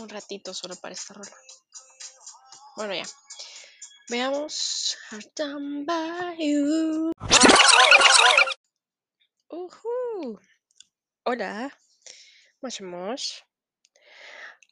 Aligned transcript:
un 0.00 0.08
ratito 0.08 0.54
solo 0.54 0.76
para 0.76 0.94
esta 0.94 1.14
rola. 1.14 1.30
Bueno, 2.76 2.94
ya. 2.94 3.04
Veamos. 4.08 4.96
Hola. 11.24 11.78
Mosh 12.62 12.82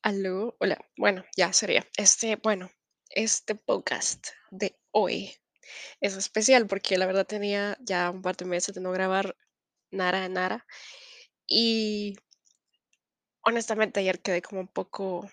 Aló. 0.03 0.57
Hola. 0.61 0.79
Bueno, 0.96 1.25
ya 1.36 1.53
sería. 1.53 1.86
Este, 1.96 2.36
bueno, 2.36 2.71
este 3.11 3.54
podcast 3.54 4.29
de 4.50 4.79
hoy 4.90 5.35
es 6.00 6.17
especial 6.17 6.67
porque 6.67 6.99
la 6.99 7.07
verdad 7.07 7.26
tenía 7.26 7.76
ya 7.81 8.11
un 8.11 8.22
par 8.22 8.36
de 8.36 8.46
meses 8.46 8.75
de 8.75 8.81
no 8.81 8.93
grabar 8.93 9.36
nada 9.90 10.22
de 10.22 10.29
nada. 10.29 10.67
Y 11.46 12.17
honestamente 13.43 14.01
ayer 14.01 14.21
quedé 14.23 14.43
como 14.43 14.61
un 14.61 14.69
poco 14.69 15.29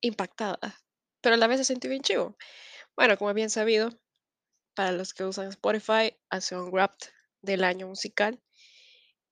impactada, 0.00 0.80
pero 1.20 1.34
a 1.34 1.38
la 1.38 1.46
vez 1.46 1.58
se 1.58 1.64
sentí 1.64 1.88
bien 1.88 2.02
chivo. 2.02 2.36
Bueno, 2.96 3.16
como 3.18 3.34
bien 3.34 3.50
sabido, 3.50 3.90
para 4.74 4.92
los 4.92 5.14
que 5.14 5.24
usan 5.24 5.48
Spotify, 5.48 6.16
hace 6.30 6.56
un 6.56 6.70
wrap 6.72 6.94
del 7.42 7.64
año 7.64 7.88
musical. 7.88 8.40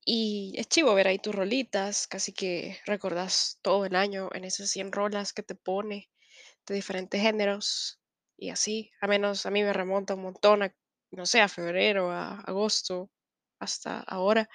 Y 0.05 0.55
es 0.57 0.69
chivo 0.69 0.95
ver 0.95 1.09
ahí 1.09 1.19
tus 1.19 1.35
rolitas, 1.35 2.07
casi 2.09 2.33
que 2.33 2.79
recordás 2.87 3.59
todo 3.63 3.85
el 3.87 3.97
año 3.97 4.31
en 4.35 4.45
esas 4.45 4.71
100 4.71 4.93
rolas 4.93 5.33
que 5.33 5.43
te 5.43 5.55
pone 5.55 6.11
de 6.67 6.75
diferentes 6.75 7.21
géneros 7.21 8.01
y 8.39 8.51
así. 8.51 8.91
A 9.01 9.07
menos 9.09 9.47
a 9.47 9.51
mí 9.51 9.63
me 9.63 9.73
remonta 9.73 10.15
un 10.15 10.23
montón 10.23 10.63
a, 10.65 10.77
no 11.13 11.27
sé, 11.27 11.41
a 11.41 11.49
febrero, 11.49 12.11
a 12.13 12.41
agosto, 12.41 13.11
hasta 13.61 14.01
ahora. 14.01 14.49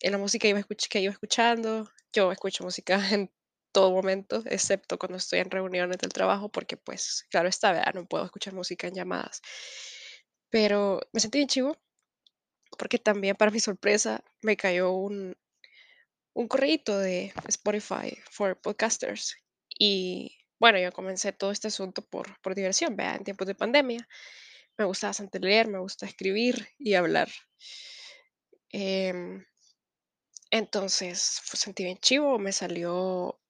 En 0.00 0.12
la 0.12 0.18
música 0.18 0.44
que 0.44 1.00
iba 1.00 1.12
escuchando, 1.12 1.88
yo 2.12 2.32
escucho 2.32 2.64
música 2.64 2.96
en 3.12 3.30
todo 3.72 3.90
momento, 3.90 4.42
excepto 4.46 4.98
cuando 4.98 5.16
estoy 5.16 5.40
en 5.40 5.50
reuniones 5.50 5.98
del 5.98 6.12
trabajo, 6.12 6.50
porque 6.50 6.76
pues, 6.76 7.26
claro 7.30 7.48
está, 7.48 7.72
¿verdad? 7.72 7.94
no 7.94 8.06
puedo 8.06 8.24
escuchar 8.24 8.54
música 8.54 8.86
en 8.86 8.94
llamadas. 8.94 9.40
Pero 10.50 11.00
me 11.12 11.20
sentí 11.20 11.38
bien 11.38 11.48
chivo, 11.48 11.76
porque 12.78 12.98
también 12.98 13.36
para 13.36 13.50
mi 13.50 13.60
sorpresa 13.60 14.22
me 14.42 14.56
cayó 14.56 14.92
un, 14.92 15.34
un 16.34 16.48
correíto 16.48 16.98
de 16.98 17.32
Spotify 17.48 18.16
for 18.30 18.60
Podcasters. 18.60 19.34
Y 19.78 20.36
bueno, 20.58 20.78
yo 20.78 20.92
comencé 20.92 21.32
todo 21.32 21.50
este 21.50 21.68
asunto 21.68 22.02
por, 22.02 22.40
por 22.42 22.54
diversión, 22.54 22.96
¿verdad? 22.96 23.16
En 23.16 23.24
tiempos 23.24 23.46
de 23.46 23.54
pandemia. 23.54 24.06
Me 24.78 24.84
gusta 24.84 25.08
bastante 25.08 25.38
leer, 25.40 25.68
me 25.68 25.78
gusta 25.78 26.06
escribir 26.06 26.68
y 26.78 26.94
hablar. 26.94 27.28
Em, 28.70 29.44
entonces, 30.52 31.40
pues, 31.50 31.60
sentí 31.60 31.82
bien 31.82 31.98
chivo, 31.98 32.38
me 32.38 32.52
salió 32.52 33.40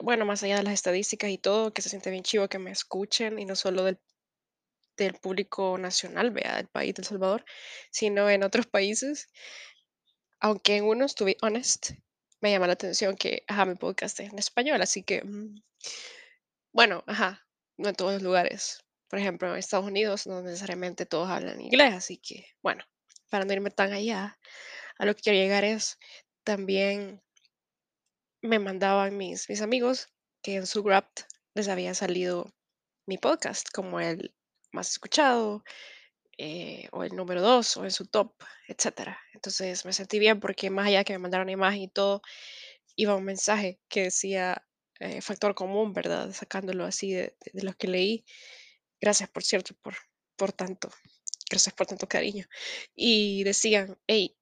bueno, 0.00 0.24
más 0.26 0.42
allá 0.42 0.56
de 0.56 0.62
las 0.62 0.74
estadísticas 0.74 1.30
y 1.30 1.38
todo, 1.38 1.72
que 1.72 1.82
se 1.82 1.88
siente 1.88 2.10
bien 2.10 2.22
chivo 2.22 2.48
que 2.48 2.58
me 2.58 2.70
escuchen 2.70 3.38
y 3.38 3.44
no 3.44 3.56
solo 3.56 3.84
del, 3.84 3.98
del 4.96 5.14
público 5.14 5.78
nacional, 5.78 6.30
vea, 6.30 6.56
del 6.56 6.68
país 6.68 6.94
de 6.94 7.02
El 7.02 7.06
Salvador, 7.06 7.44
sino 7.90 8.28
en 8.28 8.42
otros 8.42 8.66
países. 8.66 9.28
Aunque 10.40 10.76
en 10.76 10.84
unos, 10.84 11.14
to 11.14 11.24
be 11.24 11.36
honest, 11.40 11.92
me 12.40 12.50
llama 12.50 12.66
la 12.66 12.74
atención 12.74 13.16
que, 13.16 13.44
ajá, 13.48 13.64
mi 13.64 13.74
podcast 13.74 14.20
es 14.20 14.30
en 14.30 14.38
español, 14.38 14.82
así 14.82 15.02
que, 15.02 15.22
mm, 15.22 15.62
bueno, 16.72 17.02
ajá, 17.06 17.46
no 17.78 17.88
en 17.88 17.94
todos 17.94 18.12
los 18.12 18.22
lugares. 18.22 18.84
Por 19.08 19.18
ejemplo, 19.18 19.50
en 19.50 19.58
Estados 19.58 19.86
Unidos 19.86 20.26
no 20.26 20.42
necesariamente 20.42 21.06
todos 21.06 21.30
hablan 21.30 21.60
inglés, 21.60 21.94
así 21.94 22.18
que, 22.18 22.48
bueno, 22.62 22.84
para 23.30 23.44
no 23.44 23.52
irme 23.52 23.70
tan 23.70 23.92
allá, 23.92 24.38
a 24.98 25.04
lo 25.04 25.14
que 25.14 25.22
quiero 25.22 25.38
llegar 25.38 25.64
es 25.64 25.98
también 26.44 27.22
me 28.42 28.58
mandaban 28.58 29.16
mis, 29.16 29.48
mis 29.48 29.60
amigos 29.60 30.08
que 30.42 30.54
en 30.54 30.66
su 30.66 30.82
Wrapped 30.82 31.24
les 31.54 31.68
había 31.68 31.94
salido 31.94 32.54
mi 33.06 33.18
podcast 33.18 33.68
como 33.72 34.00
el 34.00 34.34
más 34.72 34.90
escuchado 34.90 35.64
eh, 36.38 36.88
o 36.92 37.02
el 37.02 37.16
número 37.16 37.40
dos 37.40 37.76
o 37.76 37.84
en 37.84 37.90
su 37.90 38.06
top, 38.06 38.34
etcétera. 38.68 39.18
Entonces 39.32 39.84
me 39.84 39.92
sentí 39.92 40.18
bien 40.18 40.38
porque 40.38 40.70
más 40.70 40.86
allá 40.86 41.04
que 41.04 41.14
me 41.14 41.18
mandaron 41.18 41.48
imagen 41.48 41.82
y 41.82 41.88
todo, 41.88 42.22
iba 42.94 43.16
un 43.16 43.24
mensaje 43.24 43.80
que 43.88 44.04
decía 44.04 44.66
eh, 45.00 45.20
factor 45.22 45.54
común, 45.54 45.92
¿verdad? 45.92 46.32
Sacándolo 46.32 46.84
así 46.84 47.12
de, 47.12 47.36
de, 47.52 47.62
los 47.62 47.76
que 47.76 47.88
leí. 47.88 48.24
Gracias, 49.00 49.28
por 49.30 49.44
cierto, 49.44 49.74
por, 49.82 49.94
por 50.36 50.52
tanto. 50.52 50.90
Gracias 51.50 51.74
por 51.74 51.86
tanto 51.86 52.08
cariño. 52.08 52.46
Y 52.94 53.44
decían, 53.44 53.98
hey, 54.06 54.36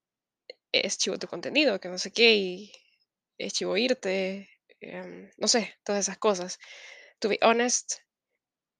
es 0.83 0.99
chivo 0.99 1.19
tu 1.19 1.27
contenido, 1.29 1.81
que 1.81 1.89
no 1.89 1.99
sé 1.99 2.11
qué, 2.13 2.35
y 2.35 2.73
es 3.39 3.53
chivo 3.55 3.77
irte, 3.77 4.49
em, 4.81 5.31
no 5.37 5.49
sé, 5.49 5.75
todas 5.85 6.05
esas 6.07 6.19
cosas. 6.19 6.59
To 7.21 7.29
be 7.29 7.39
honest, 7.43 7.95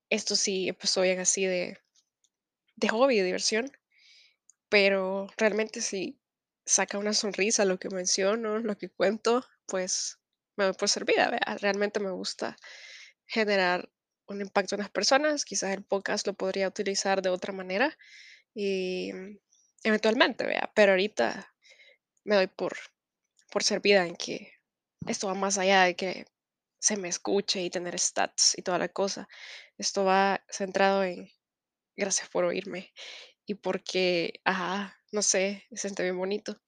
esto 0.09 0.35
sí 0.35 0.69
empezó 0.69 1.01
bien 1.01 1.19
así 1.19 1.45
de, 1.45 1.77
de 2.75 2.87
hobby, 2.89 3.17
de 3.17 3.25
diversión, 3.25 3.71
pero 4.69 5.27
realmente 5.37 5.81
si 5.81 6.19
saca 6.65 6.97
una 6.97 7.13
sonrisa 7.13 7.65
lo 7.65 7.79
que 7.79 7.89
menciono, 7.89 8.59
lo 8.59 8.77
que 8.77 8.89
cuento, 8.89 9.45
pues 9.67 10.19
me 10.57 10.65
doy 10.65 10.73
por 10.73 10.89
servida. 10.89 11.29
Realmente 11.61 11.99
me 11.99 12.11
gusta 12.11 12.57
generar 13.27 13.89
un 14.27 14.41
impacto 14.41 14.75
en 14.75 14.81
las 14.81 14.89
personas. 14.89 15.45
Quizás 15.45 15.71
el 15.71 15.83
podcast 15.83 16.27
lo 16.27 16.33
podría 16.33 16.67
utilizar 16.67 17.21
de 17.21 17.29
otra 17.29 17.53
manera 17.53 17.97
y 18.53 19.11
mm, 19.13 19.39
eventualmente, 19.83 20.45
vea, 20.45 20.71
pero 20.75 20.93
ahorita 20.93 21.54
me 22.25 22.35
doy 22.35 22.47
por, 22.47 22.75
por 23.51 23.63
servida 23.63 24.05
en 24.05 24.15
que 24.15 24.51
esto 25.07 25.27
va 25.27 25.35
más 25.35 25.57
allá 25.57 25.83
de 25.83 25.95
que 25.95 26.25
se 26.79 26.97
me 26.97 27.07
escuche 27.07 27.61
y 27.61 27.69
tener 27.69 27.97
stats 27.97 28.57
y 28.57 28.61
toda 28.61 28.77
la 28.77 28.89
cosa. 28.89 29.27
Esto 29.77 30.03
va 30.03 30.43
centrado 30.49 31.03
en 31.03 31.29
gracias 31.95 32.29
por 32.29 32.43
oírme 32.43 32.93
y 33.45 33.55
porque, 33.55 34.41
ajá, 34.43 34.99
no 35.11 35.21
sé, 35.21 35.65
se 35.71 35.77
siente 35.77 36.03
bien 36.03 36.17
bonito. 36.17 36.59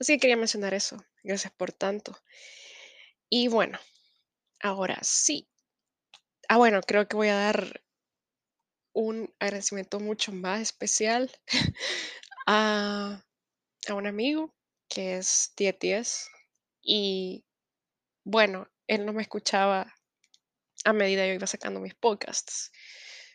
Así 0.00 0.14
que 0.14 0.20
quería 0.20 0.36
mencionar 0.36 0.74
eso. 0.74 0.96
Gracias 1.22 1.52
por 1.52 1.72
tanto. 1.72 2.16
Y 3.28 3.48
bueno, 3.48 3.78
ahora 4.60 4.98
sí. 5.02 5.48
Ah, 6.48 6.58
bueno, 6.58 6.80
creo 6.82 7.08
que 7.08 7.16
voy 7.16 7.28
a 7.28 7.34
dar 7.36 7.82
un 8.92 9.34
agradecimiento 9.40 9.98
mucho 9.98 10.32
más 10.32 10.60
especial 10.60 11.30
a, 12.46 13.24
a 13.88 13.94
un 13.94 14.06
amigo 14.06 14.54
que 14.88 15.16
es 15.18 15.52
1010 15.58 16.28
y 16.82 17.44
bueno, 18.24 18.68
él 18.86 19.06
no 19.06 19.12
me 19.12 19.22
escuchaba 19.22 19.94
a 20.84 20.92
medida 20.92 21.26
yo 21.26 21.32
iba 21.34 21.46
sacando 21.46 21.80
mis 21.80 21.94
podcasts, 21.94 22.70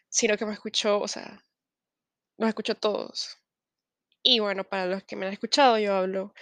sino 0.07 0.37
que 0.37 0.45
me 0.45 0.53
escuchó, 0.53 0.99
o 0.99 1.07
sea, 1.07 1.43
nos 2.37 2.49
escuchó 2.49 2.75
todos. 2.75 3.37
Y 4.23 4.39
bueno, 4.39 4.63
para 4.63 4.85
los 4.85 5.03
que 5.03 5.15
me 5.15 5.25
han 5.25 5.33
escuchado, 5.33 5.79
yo 5.79 5.95
hablo, 5.95 6.33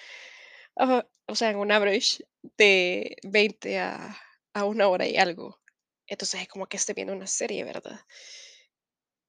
o 0.76 1.36
sea, 1.36 1.50
en 1.52 1.58
un 1.58 1.72
average 1.72 2.26
de 2.58 3.18
20 3.24 3.80
a, 3.80 4.18
a 4.54 4.66
una 4.66 4.88
hora 4.88 5.08
y 5.08 5.18
algo. 5.18 5.60
Entonces 6.08 6.42
es 6.42 6.48
como 6.48 6.68
que 6.68 6.78
esté 6.78 6.94
viendo 6.94 7.14
una 7.14 7.28
serie, 7.28 7.64
¿verdad? 7.64 8.00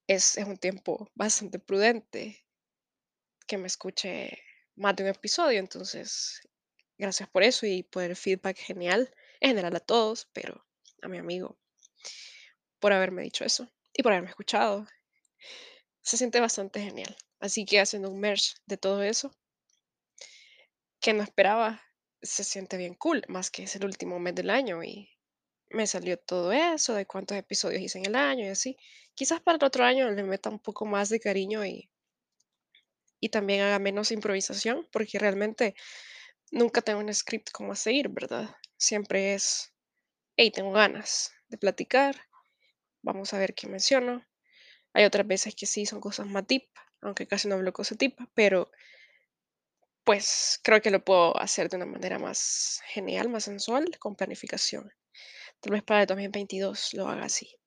Es, 0.09 0.37
es 0.39 0.47
un 0.47 0.57
tiempo 0.57 1.11
bastante 1.15 1.59
prudente 1.59 2.45
que 3.47 3.59
me 3.59 3.67
escuche 3.67 4.43
más 4.79 4.97
de 4.97 5.03
un 5.05 5.11
episodio, 5.11 5.59
entonces 5.59 6.41
gracias 6.97 7.29
por 7.29 7.43
eso 7.43 7.67
y 7.67 7.83
por 7.83 8.05
el 8.05 8.17
feedback 8.17 8.57
genial, 8.57 9.13
en 9.41 9.51
general 9.51 9.77
a 9.77 9.81
todos, 9.81 10.29
pero 10.33 10.67
a 11.03 11.09
mi 11.09 11.19
amigo 11.19 11.59
por 12.79 12.93
haberme 12.93 13.23
dicho 13.23 13.45
eso 13.45 13.69
y 13.93 14.03
por 14.03 14.13
haberme 14.13 14.31
escuchado. 14.31 14.87
Se 16.01 16.17
siente 16.17 16.41
bastante 16.41 16.81
genial. 16.81 17.17
Así 17.41 17.65
que 17.65 17.81
haciendo 17.81 18.11
un 18.11 18.21
merge 18.21 18.55
de 18.67 18.77
todo 18.77 19.03
eso, 19.03 19.33
que 21.01 21.13
no 21.13 21.23
esperaba, 21.23 21.83
se 22.23 22.43
siente 22.43 22.77
bien 22.77 22.95
cool, 22.95 23.23
más 23.29 23.51
que 23.51 23.65
es 23.65 23.77
el 23.77 23.85
último 23.85 24.19
mes 24.19 24.35
del 24.35 24.51
año 24.51 24.83
y 24.83 25.09
me 25.71 25.87
salió 25.87 26.19
todo 26.19 26.53
eso, 26.53 26.95
de 26.95 27.07
cuántos 27.07 27.37
episodios 27.37 27.83
hice 27.83 27.99
en 27.99 28.07
el 28.07 28.17
año 28.17 28.45
y 28.45 28.49
así. 28.49 28.77
Quizás 29.15 29.41
para 29.41 29.57
el 29.57 29.65
otro 29.65 29.85
año 29.85 30.11
le 30.11 30.23
meta 30.23 30.51
un 30.51 30.59
poco 30.59 30.87
más 30.87 31.09
de 31.11 31.21
cariño 31.21 31.65
y, 31.65 31.91
y 33.21 33.31
también 33.31 33.63
haga 33.63 33.79
menos 33.79 34.13
improvisación, 34.13 34.87
porque 34.93 35.19
realmente 35.19 35.75
nunca 36.51 36.83
tengo 36.83 37.01
un 37.01 37.13
script 37.13 37.51
como 37.53 37.73
a 37.73 37.77
seguir, 37.77 38.09
¿verdad? 38.09 38.49
Siempre 38.77 39.35
es, 39.35 39.73
hey, 40.37 40.51
tengo 40.51 40.73
ganas 40.73 41.33
de 41.49 41.59
platicar, 41.59 42.17
vamos 43.03 43.35
a 43.35 43.39
ver 43.39 43.55
qué 43.55 43.67
menciono. 43.67 44.25
Hay 44.95 45.05
otras 45.05 45.27
veces 45.27 45.55
que 45.55 45.67
sí 45.67 45.87
son 45.87 46.01
cosas 46.01 46.27
más 46.27 46.47
deep, 46.47 46.69
aunque 47.01 47.27
casi 47.27 47.49
no 47.49 47.57
hablo 47.57 47.73
cosas 47.73 47.99
deep, 47.99 48.17
pero 48.35 48.71
pues 50.05 50.59
creo 50.63 50.81
que 50.81 50.91
lo 50.91 51.05
puedo 51.05 51.39
hacer 51.39 51.69
de 51.69 51.77
una 51.77 51.87
manera 51.87 52.19
más 52.19 52.81
genial, 52.87 53.29
más 53.29 53.45
sensual, 53.45 53.99
con 53.99 54.17
planificación. 54.17 54.91
Tal 55.61 55.73
vez 55.73 55.83
para 55.83 56.03
el 56.03 56.07
2022 56.07 56.95
lo 56.95 57.09
haga 57.09 57.25
así. 57.25 57.58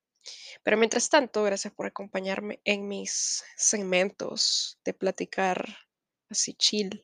Pero 0.64 0.78
mientras 0.78 1.10
tanto, 1.10 1.44
gracias 1.44 1.74
por 1.74 1.88
acompañarme 1.88 2.60
en 2.64 2.88
mis 2.88 3.44
segmentos 3.58 4.80
de 4.86 4.94
platicar 4.94 5.66
así 6.30 6.54
chill 6.54 7.04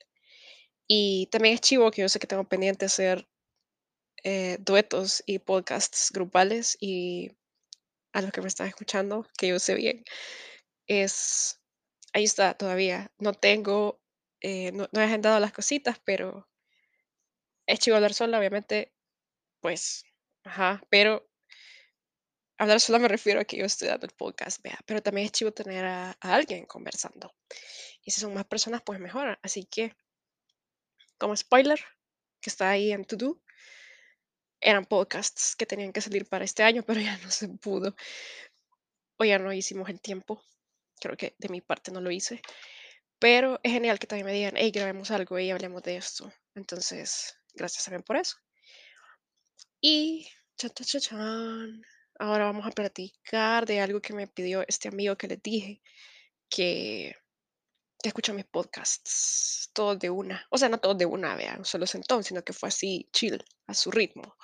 y 0.88 1.28
también 1.28 1.56
es 1.56 1.62
chivo 1.62 1.92
que 1.92 2.02
yo 2.02 2.10
sé 2.10 2.20
que 2.20 2.28
tengo 2.28 2.46
pendiente 2.46 2.86
hacer 2.86 3.28
eh, 4.24 4.58
duetos 4.60 5.22
y 5.26 5.40
podcasts 5.40 6.12
grupales 6.12 6.78
y 6.80 7.32
a 8.14 8.22
los 8.22 8.32
que 8.32 8.42
me 8.42 8.48
están 8.48 8.68
escuchando, 8.68 9.28
que 9.38 9.50
yo 9.50 9.60
sé 9.60 9.76
bien, 9.76 10.04
es, 10.88 11.62
ahí 12.14 12.24
está 12.24 12.56
todavía. 12.56 13.12
No 13.20 13.34
tengo, 13.34 14.02
eh, 14.42 14.72
no, 14.72 14.88
he 14.94 15.04
agendado 15.04 15.40
las 15.40 15.54
cositas, 15.54 16.00
pero 16.04 16.48
es 17.68 17.80
chivo 17.80 17.98
hablar 17.98 18.14
sola, 18.14 18.40
obviamente, 18.40 18.94
pues, 19.62 20.06
ajá, 20.44 20.82
pero 20.90 21.30
hablar 22.58 22.80
sola 22.80 23.00
me 23.00 23.08
refiero 23.08 23.40
a 23.40 23.46
que 23.46 23.58
yo 23.58 23.66
estoy 23.66 23.88
dando 23.88 24.06
el 24.06 24.14
podcast, 24.14 24.62
vea, 24.64 24.80
pero 24.86 25.02
también 25.02 25.26
es 25.26 25.32
chivo 25.32 25.52
tener 25.52 25.86
a, 25.86 26.12
alguien 26.22 26.66
conversando. 26.66 27.34
Y 28.04 28.12
si 28.12 28.22
son 28.22 28.34
más 28.34 28.46
personas, 28.46 28.82
pues 28.84 29.00
mejor. 29.00 29.38
Así 29.42 29.66
que, 29.66 29.96
como 31.18 31.36
spoiler, 31.36 31.80
que 32.42 32.50
está 32.50 32.70
ahí 32.70 32.92
en 32.92 33.06
To 33.06 33.16
Do, 33.16 33.42
eran 34.60 34.86
podcasts 34.86 35.56
que 35.56 35.66
tenían 35.66 35.94
que 35.94 36.02
salir 36.02 36.28
para 36.28 36.46
este 36.46 36.64
año, 36.64 36.84
pero 36.88 37.00
ya 37.00 37.18
no 37.18 37.32
se 37.32 37.48
pudo. 37.50 37.96
O 39.18 39.26
ya 39.26 39.40
no 39.40 39.52
hicimos 39.54 39.90
el 39.90 40.00
tiempo. 40.00 40.44
Creo 41.00 41.18
que 41.18 41.36
de 41.38 41.50
mi 41.50 41.62
parte 41.62 41.92
no 41.92 42.02
lo 42.02 42.12
hice. 42.12 42.42
Pero 43.20 43.60
es 43.64 43.72
genial 43.72 43.98
que 44.00 44.08
también 44.08 44.28
me 44.28 44.34
digan, 44.34 44.54
hey, 44.58 44.72
grabemos 44.72 45.10
algo 45.12 45.40
y 45.40 45.50
hablemos 45.50 45.82
de 45.84 45.98
esto. 45.98 46.32
Entonces, 46.54 47.36
gracias 47.54 47.86
también 47.86 48.04
por 48.04 48.18
eso. 48.18 48.38
Y, 49.82 50.28
chan, 50.56 50.72
chan, 50.72 51.02
chan, 51.02 51.82
ahora 52.20 52.46
vamos 52.46 52.66
a 52.66 52.72
platicar 52.72 53.66
de 53.66 53.82
algo 53.82 54.02
que 54.02 54.14
me 54.14 54.28
pidió 54.28 54.64
este 54.68 54.88
amigo 54.88 55.18
que 55.18 55.28
les 55.28 55.42
dije, 55.42 55.82
que, 56.50 57.16
que 58.02 58.10
escucha 58.10 58.34
mis 58.34 58.46
podcasts, 58.46 59.70
todos 59.74 60.00
de 60.00 60.10
una. 60.10 60.46
O 60.50 60.58
sea, 60.58 60.70
no 60.70 60.80
todos 60.80 60.98
de 60.98 61.06
una, 61.06 61.36
vean, 61.36 61.66
solo 61.66 61.86
sentón, 61.88 62.24
sino 62.24 62.44
que 62.44 62.54
fue 62.54 62.70
así, 62.70 63.10
chill, 63.12 63.44
a 63.68 63.74
su 63.74 63.92
ritmo. 63.92 64.36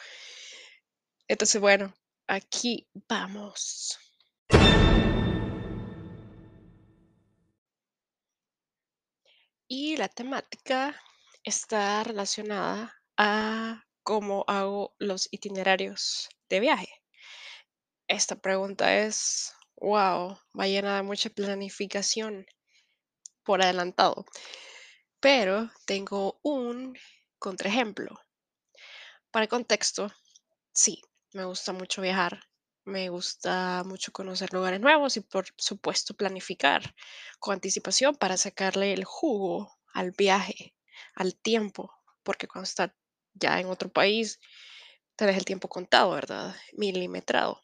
Entonces, 1.28 1.60
bueno, 1.62 1.94
aquí 2.28 2.88
vamos. 3.10 4.00
Y 9.68 9.98
la 9.98 10.08
temática 10.08 10.96
está 11.44 12.04
relacionada 12.04 12.94
a 13.18 13.84
cómo 14.04 14.44
hago 14.48 14.94
los 15.00 15.28
itinerarios 15.32 16.30
de 16.50 16.60
viaje. 16.60 17.03
Esta 18.08 18.36
pregunta 18.38 18.98
es, 19.00 19.54
wow, 19.78 20.38
va 20.58 20.68
llena 20.68 20.96
de 20.98 21.04
mucha 21.04 21.30
planificación 21.30 22.46
por 23.44 23.62
adelantado, 23.62 24.26
pero 25.20 25.72
tengo 25.86 26.40
un 26.44 26.98
contraejemplo. 27.40 28.20
Para 29.32 29.44
el 29.44 29.50
contexto, 29.50 30.12
sí, 30.74 31.02
me 31.34 31.46
gusta 31.46 31.74
mucho 31.74 32.02
viajar, 32.02 32.42
me 32.86 33.10
gusta 33.10 33.84
mucho 33.86 34.12
conocer 34.12 34.54
lugares 34.54 34.82
nuevos 34.82 35.18
y 35.18 35.22
por 35.22 35.46
supuesto 35.58 36.14
planificar 36.14 36.96
con 37.40 37.54
anticipación 37.56 38.16
para 38.16 38.38
sacarle 38.38 38.94
el 38.94 39.06
jugo 39.06 39.78
al 39.94 40.12
viaje, 40.12 40.76
al 41.16 41.36
tiempo, 41.36 41.92
porque 42.24 42.48
cuando 42.48 42.66
estás 42.66 42.92
ya 43.34 43.60
en 43.60 43.68
otro 43.68 43.90
país, 43.90 44.40
tenés 45.16 45.38
el 45.38 45.46
tiempo 45.46 45.70
contado, 45.70 46.12
¿verdad? 46.12 46.56
Milimetrado. 46.74 47.63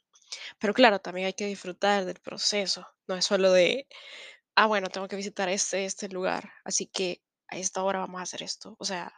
Pero 0.60 0.74
claro, 0.74 1.00
también 1.00 1.28
hay 1.28 1.34
que 1.34 1.46
disfrutar 1.48 2.06
del 2.06 2.20
proceso, 2.20 2.88
no 3.08 3.16
es 3.16 3.26
solo 3.26 3.52
de, 3.52 3.88
ah, 4.56 4.68
bueno, 4.68 4.90
tengo 4.90 5.08
que 5.08 5.16
visitar 5.18 5.50
este, 5.50 5.86
este 5.86 6.10
lugar, 6.10 6.52
así 6.64 6.88
que 6.88 7.22
a 7.50 7.58
esta 7.58 7.84
hora 7.84 8.00
vamos 8.00 8.20
a 8.20 8.24
hacer 8.24 8.44
esto. 8.44 8.76
O 8.80 8.86
sea, 8.86 9.14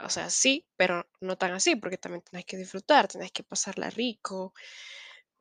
o 0.00 0.10
sea, 0.10 0.30
sí, 0.30 0.66
pero 0.76 1.08
no 1.20 1.36
tan 1.38 1.52
así, 1.54 1.76
porque 1.76 1.98
también 1.98 2.22
tenés 2.22 2.44
que 2.46 2.56
disfrutar, 2.58 3.08
tenés 3.08 3.32
que 3.32 3.44
pasarla 3.44 3.90
rico, 3.90 4.54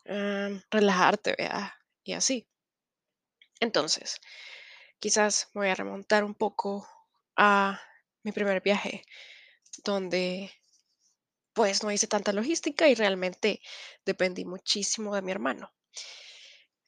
em, 0.05 0.61
relajarte, 0.71 1.35
¿verdad? 1.37 1.71
Y 2.03 2.13
así. 2.13 2.47
Entonces, 3.59 4.21
quizás 4.99 5.49
me 5.53 5.61
voy 5.61 5.69
a 5.69 5.75
remontar 5.75 6.23
un 6.23 6.35
poco 6.35 6.87
a 7.37 7.81
mi 8.23 8.31
primer 8.31 8.61
viaje, 8.61 9.03
donde 9.83 10.51
pues 11.55 11.83
no 11.83 11.91
hice 11.91 12.05
tanta 12.05 12.33
logística 12.33 12.87
y 12.89 12.95
realmente 12.95 13.61
dependí 14.05 14.43
muchísimo 14.45 15.15
de 15.15 15.21
mi 15.21 15.31
hermano. 15.31 15.73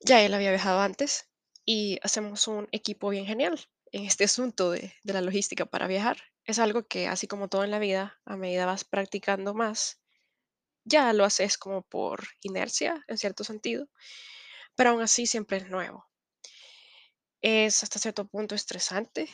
Ya 0.01 0.21
él 0.21 0.33
había 0.33 0.51
viajado 0.51 0.81
antes 0.81 1.29
y 1.65 1.97
hacemos 2.03 2.47
un 2.47 2.67
equipo 2.71 3.09
bien 3.09 3.25
genial 3.25 3.59
en 3.91 4.05
este 4.05 4.23
asunto 4.25 4.69
de, 4.71 4.93
de 5.03 5.13
la 5.13 5.21
logística 5.21 5.65
para 5.65 5.87
viajar. 5.87 6.17
Es 6.43 6.59
algo 6.59 6.85
que, 6.85 7.07
así 7.07 7.27
como 7.27 7.47
todo 7.47 7.63
en 7.63 7.71
la 7.71 7.79
vida, 7.79 8.19
a 8.25 8.35
medida 8.35 8.65
vas 8.65 8.83
practicando 8.83 9.53
más, 9.53 10.01
ya 10.83 11.13
lo 11.13 11.23
haces 11.23 11.57
como 11.57 11.81
por 11.81 12.25
inercia, 12.41 13.03
en 13.07 13.17
cierto 13.17 13.45
sentido, 13.45 13.87
pero 14.75 14.91
aún 14.91 15.01
así 15.01 15.27
siempre 15.27 15.57
es 15.57 15.69
nuevo. 15.69 16.05
Es 17.41 17.83
hasta 17.83 17.99
cierto 17.99 18.27
punto 18.27 18.53
estresante 18.53 19.29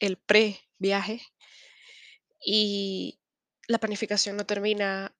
el 0.00 0.18
pre-viaje 0.18 1.22
y 2.44 3.18
la 3.68 3.78
planificación 3.78 4.36
no 4.36 4.46
termina 4.46 5.14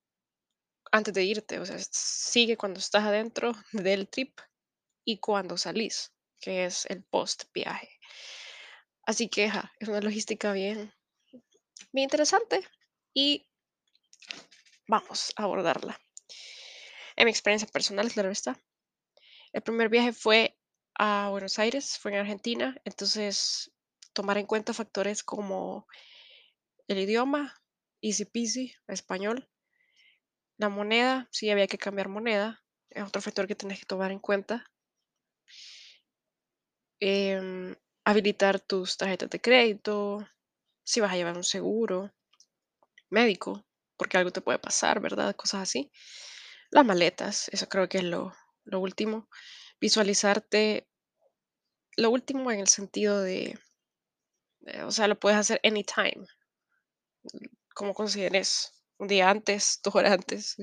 antes 0.91 1.13
de 1.13 1.23
irte, 1.23 1.59
o 1.59 1.65
sea, 1.65 1.77
sigue 1.79 2.57
cuando 2.57 2.79
estás 2.79 3.03
adentro 3.03 3.53
del 3.71 4.07
trip 4.07 4.39
y 5.03 5.19
cuando 5.19 5.57
salís, 5.57 6.13
que 6.39 6.65
es 6.65 6.85
el 6.87 7.03
post 7.03 7.45
viaje. 7.53 7.89
Así 9.03 9.29
que 9.29 9.45
ajá, 9.45 9.71
es 9.79 9.87
una 9.87 10.01
logística 10.01 10.51
bien, 10.51 10.93
bien 11.91 12.03
interesante 12.03 12.67
y 13.13 13.49
vamos 14.87 15.33
a 15.35 15.43
abordarla. 15.43 15.99
En 17.15 17.25
mi 17.25 17.31
experiencia 17.31 17.67
personal, 17.67 18.11
claro 18.11 18.29
está. 18.29 18.59
El 19.53 19.61
primer 19.61 19.89
viaje 19.89 20.13
fue 20.13 20.59
a 20.95 21.29
Buenos 21.29 21.57
Aires, 21.57 21.97
fue 21.97 22.11
en 22.11 22.19
Argentina, 22.19 22.79
entonces 22.85 23.71
tomar 24.13 24.37
en 24.37 24.45
cuenta 24.45 24.73
factores 24.73 25.23
como 25.23 25.87
el 26.87 26.99
idioma, 26.99 27.55
easy 28.01 28.25
peasy, 28.25 28.73
español, 28.87 29.49
la 30.57 30.69
moneda, 30.69 31.27
sí 31.31 31.49
había 31.49 31.67
que 31.67 31.77
cambiar 31.77 32.09
moneda, 32.09 32.63
es 32.89 33.03
otro 33.03 33.21
factor 33.21 33.47
que 33.47 33.55
tenés 33.55 33.79
que 33.79 33.85
tomar 33.85 34.11
en 34.11 34.19
cuenta. 34.19 34.65
Em, 36.99 37.75
habilitar 38.03 38.59
tus 38.59 38.97
tarjetas 38.97 39.29
de 39.29 39.39
crédito, 39.39 40.27
si 40.83 40.99
vas 40.99 41.11
a 41.11 41.15
llevar 41.15 41.37
un 41.37 41.43
seguro 41.43 42.11
médico, 43.09 43.65
porque 43.97 44.17
algo 44.17 44.31
te 44.31 44.41
puede 44.41 44.59
pasar, 44.59 44.99
¿verdad? 44.99 45.35
Cosas 45.35 45.61
así. 45.61 45.91
Las 46.71 46.85
maletas, 46.85 47.49
eso 47.49 47.69
creo 47.69 47.87
que 47.87 47.99
es 47.99 48.03
lo, 48.03 48.33
último. 48.71 49.29
Visualizarte, 49.79 50.87
lo 51.97 52.09
último 52.09 52.51
en 52.51 52.61
el 52.61 52.67
sentido 52.67 53.21
de, 53.21 53.59
de, 54.61 54.83
o 54.83 54.91
sea, 54.91 55.07
lo 55.07 55.19
puedes 55.19 55.37
hacer 55.37 55.59
anytime, 55.63 56.25
como 57.77 57.93
consideres, 57.93 58.73
un 58.97 59.07
día 59.07 59.29
antes, 59.29 59.79
dos 59.83 59.93
horas 59.95 60.13
antes. 60.13 60.55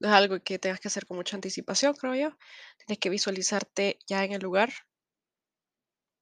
No 0.00 0.08
es 0.08 0.14
algo 0.14 0.42
que 0.42 0.58
tengas 0.58 0.80
que 0.80 0.88
hacer 0.88 1.06
con 1.06 1.16
mucha 1.16 1.36
anticipación, 1.36 1.94
creo 1.94 2.14
yo. 2.16 2.36
Tienes 2.78 2.98
que 2.98 3.08
visualizarte 3.08 4.00
ya 4.08 4.24
en 4.24 4.32
el 4.32 4.42
lugar 4.42 4.72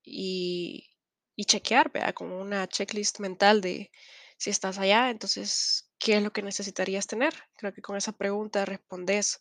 y, 0.05 0.91
y 1.35 1.45
chequear, 1.47 1.91
¿verdad? 1.91 2.13
Como 2.13 2.39
una 2.39 2.69
checklist 2.69 3.21
mental 3.21 3.63
de 3.63 3.91
si 4.37 4.51
estás 4.51 4.79
allá, 4.79 5.09
entonces, 5.09 5.91
¿qué 5.99 6.17
es 6.19 6.23
lo 6.23 6.31
que 6.31 6.43
necesitarías 6.43 7.07
tener? 7.07 7.33
Creo 7.57 7.73
que 7.73 7.81
con 7.81 7.97
esa 7.97 8.13
pregunta 8.13 8.67
respondes 8.67 9.41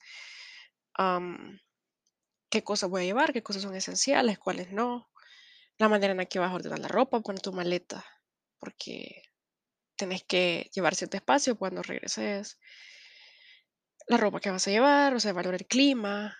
qué 2.49 2.63
cosas 2.63 2.89
voy 2.89 3.01
a 3.01 3.05
llevar, 3.05 3.33
qué 3.33 3.43
cosas 3.43 3.63
son 3.63 3.75
esenciales, 3.75 4.39
cuáles 4.39 4.71
no, 4.71 5.09
la 5.79 5.89
manera 5.89 6.11
en 6.11 6.17
la 6.17 6.25
que 6.27 6.39
vas 6.39 6.51
a 6.51 6.55
ordenar 6.55 6.79
la 6.79 6.87
ropa, 6.87 7.19
poner 7.19 7.41
tu 7.41 7.51
maleta, 7.51 8.05
porque 8.59 9.23
tenés 10.01 10.23
que 10.23 10.69
llevar 10.73 10.95
cierto 10.95 11.17
espacio 11.17 11.57
cuando 11.57 11.83
regreses, 11.83 12.57
la 14.07 14.17
ropa 14.17 14.39
que 14.39 14.51
vas 14.51 14.67
a 14.67 14.71
llevar, 14.71 15.13
o 15.15 15.19
sea, 15.19 15.31
evaluar 15.31 15.55
el 15.55 15.65
clima, 15.67 16.37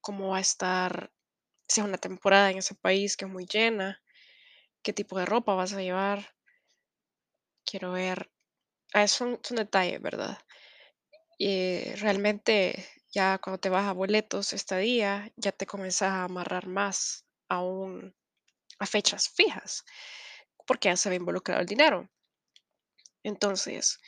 cómo 0.00 0.28
va 0.30 0.38
a 0.38 0.40
estar, 0.40 1.12
si 1.68 1.80
es 1.80 1.86
una 1.86 1.98
temporada 1.98 2.50
en 2.50 2.58
ese 2.58 2.74
país 2.74 3.16
que 3.16 3.24
es 3.26 3.30
muy 3.30 3.46
llena, 3.46 4.02
qué 4.82 4.92
tipo 4.92 5.18
de 5.18 5.26
ropa 5.26 5.54
vas 5.54 5.72
a 5.74 5.82
llevar. 5.82 6.34
Quiero 7.66 7.92
ver, 7.92 8.30
ah, 8.94 9.08
son, 9.08 9.40
son 9.42 9.56
detalles, 9.58 10.00
¿verdad? 10.02 10.38
Y 11.38 11.84
realmente 11.96 12.86
ya 13.12 13.38
cuando 13.38 13.58
te 13.60 13.68
vas 13.70 13.86
a 13.86 13.92
boletos 13.92 14.52
estadía, 14.52 15.32
ya 15.36 15.52
te 15.52 15.66
comienzas 15.66 16.10
a 16.10 16.24
amarrar 16.24 16.66
más 16.66 17.26
a, 17.48 17.62
a 18.78 18.86
fechas 18.86 19.28
fijas, 19.28 19.84
porque 20.66 20.88
ya 20.88 20.96
se 20.96 21.10
ve 21.10 21.16
involucrado 21.16 21.60
el 21.60 21.66
dinero. 21.66 22.08
Entonces, 23.24 23.98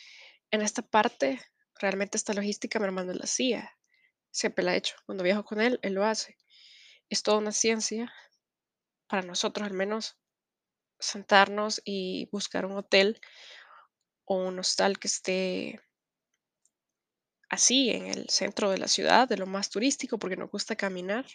en 0.53 0.63
esta 0.63 0.83
parte, 0.83 1.41
realmente 1.81 2.17
esta 2.17 2.35
logística 2.35 2.79
mi 2.79 2.85
hermano 2.85 3.13
la 3.15 3.25
hacía, 3.25 3.73
siempre 4.31 4.65
la 4.65 4.73
ha 4.73 4.77
hecho. 4.77 4.95
Cuando 5.07 5.25
viajo 5.25 5.45
con 5.45 5.61
él, 5.61 5.81
él 5.83 5.95
lo 5.95 6.05
hace. 6.05 6.37
Es 7.09 7.23
toda 7.25 7.39
una 7.39 7.53
ciencia, 7.53 8.13
para 9.09 9.23
nosotros 9.23 9.67
al 9.67 9.75
menos, 9.75 10.19
sentarnos 11.01 11.83
y 11.85 12.29
buscar 12.31 12.67
un 12.67 12.77
hotel 12.77 13.21
o 14.25 14.37
un 14.37 14.59
hostal 14.59 14.99
que 14.99 15.09
esté 15.09 15.81
así 17.49 17.91
en 17.91 18.07
el 18.07 18.29
centro 18.29 18.71
de 18.71 18.79
la 18.79 18.89
ciudad, 18.89 19.29
de 19.29 19.37
lo 19.37 19.47
más 19.47 19.71
turístico, 19.71 20.19
porque 20.19 20.37
nos 20.37 20.51
gusta 20.51 20.77
caminar, 20.77 21.27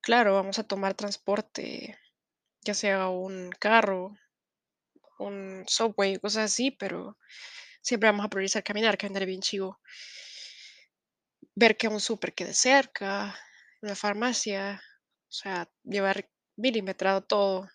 claro, 0.00 0.34
vamos 0.34 0.58
a 0.58 0.64
tomar 0.64 0.94
transporte, 0.94 1.98
ya 2.62 2.74
sea 2.74 3.08
un 3.08 3.50
carro, 3.58 4.16
un 5.22 5.64
subway, 5.66 6.18
cosas 6.18 6.52
así, 6.52 6.70
pero 6.70 7.18
siempre 7.80 8.10
vamos 8.10 8.26
a 8.26 8.28
priorizar 8.28 8.62
caminar, 8.62 8.98
caminar 8.98 9.26
bien 9.26 9.40
chivo. 9.40 9.80
Ver 11.54 11.76
que 11.76 11.88
un 11.88 12.00
súper 12.00 12.34
quede 12.34 12.54
cerca, 12.54 13.38
una 13.82 13.94
farmacia, 13.94 14.82
o 15.28 15.32
sea, 15.32 15.68
llevar 15.84 16.28
milimetrado 16.56 17.22
todo, 17.22 17.68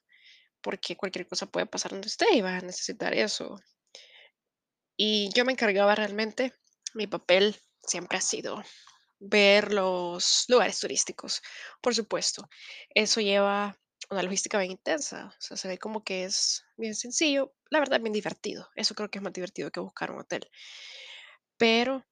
porque 0.62 0.96
cualquier 0.96 1.28
cosa 1.28 1.46
puede 1.46 1.66
pasar 1.66 1.92
donde 1.92 2.08
esté 2.08 2.26
y 2.34 2.42
vas 2.42 2.62
a 2.62 2.66
necesitar 2.66 3.14
eso. 3.14 3.56
Y 4.96 5.30
yo 5.36 5.46
me 5.46 5.52
encargaba 5.52 5.96
realmente, 5.96 6.54
mi 6.94 7.08
papel 7.08 7.56
siempre 7.84 8.18
ha 8.18 8.22
sido 8.22 8.64
ver 9.20 9.74
los 9.74 10.46
lugares 10.48 10.80
turísticos, 10.80 11.42
por 11.82 11.94
supuesto. 11.94 12.50
Eso 12.94 13.22
lleva 13.22 13.78
una 14.10 14.24
logística 14.24 14.58
bien 14.60 14.72
intensa, 14.72 15.28
o 15.28 15.42
sea, 15.42 15.58
se 15.58 15.68
ve 15.68 15.78
como 15.78 16.04
que 16.04 16.24
es 16.26 16.66
bien 16.78 16.96
sencillo, 16.96 17.54
la 17.70 17.80
verdad 17.80 18.00
bien 18.00 18.14
divertido. 18.14 18.70
Eso 18.76 18.96
creo 18.96 19.10
que 19.10 19.20
es 19.20 19.24
más 19.24 19.34
divertido 19.34 19.72
que 19.72 19.80
buscar 19.80 20.12
un 20.12 20.20
hotel. 20.20 20.50
Pero 21.58 22.06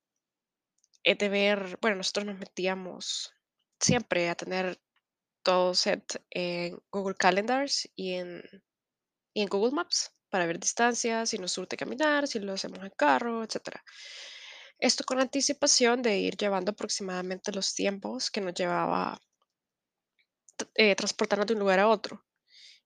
es 1.04 1.18
de 1.18 1.30
ver, 1.30 1.77
bueno, 1.82 1.98
nosotros 1.98 2.25
nos 2.25 2.38
metíamos 2.38 3.34
siempre 3.80 4.30
a 4.30 4.36
tener 4.36 4.80
todo 5.44 5.75
set 5.75 6.24
en 6.32 6.77
Google 6.92 7.15
Calendars 7.15 7.88
y 7.96 8.13
en, 8.13 8.44
y 9.34 9.44
en 9.44 9.48
Google 9.48 9.74
Maps 9.74 10.12
para 10.30 10.48
ver 10.48 10.60
distancias, 10.60 11.30
si 11.30 11.38
nos 11.38 11.51
surte 11.51 11.77
caminar, 11.77 12.27
si 12.27 12.39
lo 12.39 12.54
hacemos 12.54 12.80
en 12.80 12.89
carro, 12.98 13.44
etcétera. 13.44 13.84
Esto 14.80 15.04
con 15.06 15.20
anticipación 15.20 16.01
de 16.01 16.18
ir 16.18 16.36
llevando 16.36 16.72
aproximadamente 16.72 17.51
los 17.51 17.74
tiempos 17.74 18.30
que 18.30 18.42
nos 18.42 18.54
llevaba 18.56 19.22
eh, 20.76 20.96
de 20.96 21.54
un 21.54 21.60
lugar 21.60 21.80
a 21.80 21.88
otro. 21.88 22.26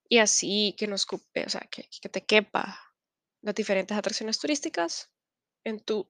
Y 0.07 0.17
así 0.17 0.75
que 0.77 0.87
nos 0.87 1.05
cupe, 1.05 1.45
o 1.45 1.49
sea, 1.49 1.61
que, 1.69 1.89
que 2.01 2.09
te 2.09 2.25
quepa 2.25 2.79
las 3.41 3.55
diferentes 3.55 3.97
atracciones 3.97 4.39
turísticas 4.39 5.11
en 5.63 5.79
tu 5.79 6.09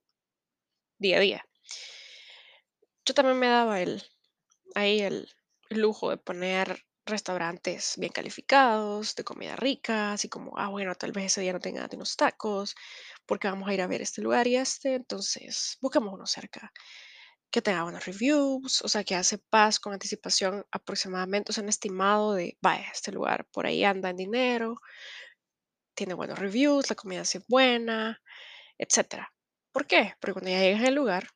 día 0.98 1.18
a 1.18 1.20
día. 1.20 1.46
Yo 3.06 3.14
también 3.14 3.40
me 3.40 3.48
daba 3.48 3.82
el, 3.82 4.04
ahí 4.76 5.02
el, 5.02 5.28
lujo 5.70 6.10
de 6.10 6.18
poner 6.18 6.86
restaurantes 7.06 7.96
bien 7.98 8.12
calificados, 8.12 9.16
de 9.16 9.24
comida 9.24 9.56
rica, 9.56 10.14
así 10.14 10.30
como, 10.30 10.58
ah, 10.58 10.68
bueno, 10.70 10.96
tal 10.96 11.12
vez 11.12 11.26
ese 11.26 11.42
día 11.42 11.54
no 11.54 11.60
tenga 11.60 11.88
unos 11.94 12.16
tacos, 12.16 12.76
porque 13.26 13.48
vamos 13.48 13.68
a 13.68 13.74
ir 13.74 13.82
a 13.82 13.88
ver 13.88 14.02
este 14.02 14.22
lugar 14.22 14.48
y 14.48 14.56
este, 14.56 14.96
entonces 14.96 15.78
busquemos 15.82 16.14
uno 16.14 16.26
cerca. 16.26 16.72
Que 17.52 17.62
tenga 17.62 17.84
buenos 17.84 18.06
reviews, 18.06 18.82
o 18.84 18.88
sea, 18.90 19.04
que 19.04 19.16
hace 19.16 19.38
paz 19.38 19.80
con 19.80 19.94
anticipación 19.94 20.66
aproximadamente, 20.72 21.52
o 21.52 21.54
sea, 21.54 21.64
un 21.64 21.70
estimado 21.70 22.34
de, 22.34 22.58
vaya, 22.62 22.88
este 22.94 23.12
lugar 23.12 23.48
por 23.52 23.66
ahí 23.66 23.84
anda 23.84 24.10
en 24.10 24.18
dinero, 24.18 24.76
tiene 25.96 26.14
buenos 26.14 26.40
reviews, 26.40 26.90
la 26.90 26.96
comida 26.96 27.22
es 27.22 27.40
buena, 27.48 28.22
etcétera. 28.78 29.34
¿Por 29.72 29.88
qué? 29.88 30.14
Porque 30.20 30.34
cuando 30.34 30.52
ya 30.52 30.60
llegas 30.62 30.88
al 30.88 30.96
lugar, 30.96 31.30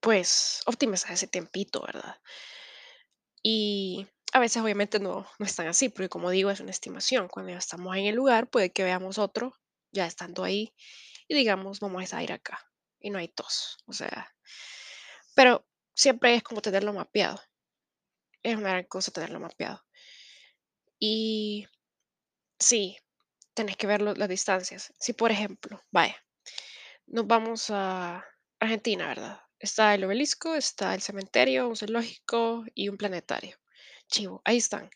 pues 0.00 0.62
optimizas 0.66 1.10
ese 1.10 1.26
tiempito, 1.26 1.82
¿verdad? 1.84 2.16
Y 3.42 4.06
a 4.32 4.38
veces 4.38 4.62
obviamente 4.62 4.98
no, 5.00 5.26
no 5.38 5.46
están 5.46 5.66
así, 5.68 5.88
porque 5.88 6.08
como 6.08 6.30
digo, 6.30 6.50
es 6.50 6.60
una 6.60 6.70
estimación. 6.70 7.28
Cuando 7.28 7.52
ya 7.52 7.58
estamos 7.58 7.96
en 7.96 8.06
el 8.06 8.14
lugar, 8.14 8.48
puede 8.48 8.72
que 8.72 8.84
veamos 8.84 9.18
otro 9.18 9.54
ya 9.92 10.06
estando 10.06 10.44
ahí 10.44 10.74
y 11.28 11.34
digamos, 11.34 11.80
vamos 11.80 12.12
a 12.12 12.22
ir 12.22 12.32
acá. 12.32 12.60
Y 13.00 13.10
no 13.10 13.18
hay 13.18 13.28
tos, 13.28 13.78
o 13.86 13.92
sea, 13.92 14.35
pero 15.34 15.66
siempre 15.94 16.34
es 16.34 16.42
como 16.42 16.60
tenerlo 16.60 16.92
mapeado. 16.92 17.40
Es 18.42 18.56
una 18.56 18.70
gran 18.70 18.84
cosa 18.84 19.10
tenerlo 19.10 19.40
mapeado. 19.40 19.84
Y 20.98 21.66
sí, 22.58 22.96
tenés 23.54 23.76
que 23.76 23.86
ver 23.86 24.02
las 24.02 24.28
distancias. 24.28 24.92
Si, 24.98 25.12
por 25.12 25.30
ejemplo, 25.30 25.82
vaya, 25.90 26.16
nos 27.06 27.26
vamos 27.26 27.70
a 27.70 28.24
Argentina, 28.60 29.08
¿verdad? 29.08 29.40
Está 29.58 29.94
el 29.94 30.04
obelisco, 30.04 30.54
está 30.54 30.94
el 30.94 31.02
cementerio, 31.02 31.68
un 31.68 31.76
zoológico 31.76 32.64
y 32.74 32.88
un 32.88 32.96
planetario. 32.96 33.56
Chivo, 34.08 34.42
ahí 34.44 34.58
están. 34.58 34.90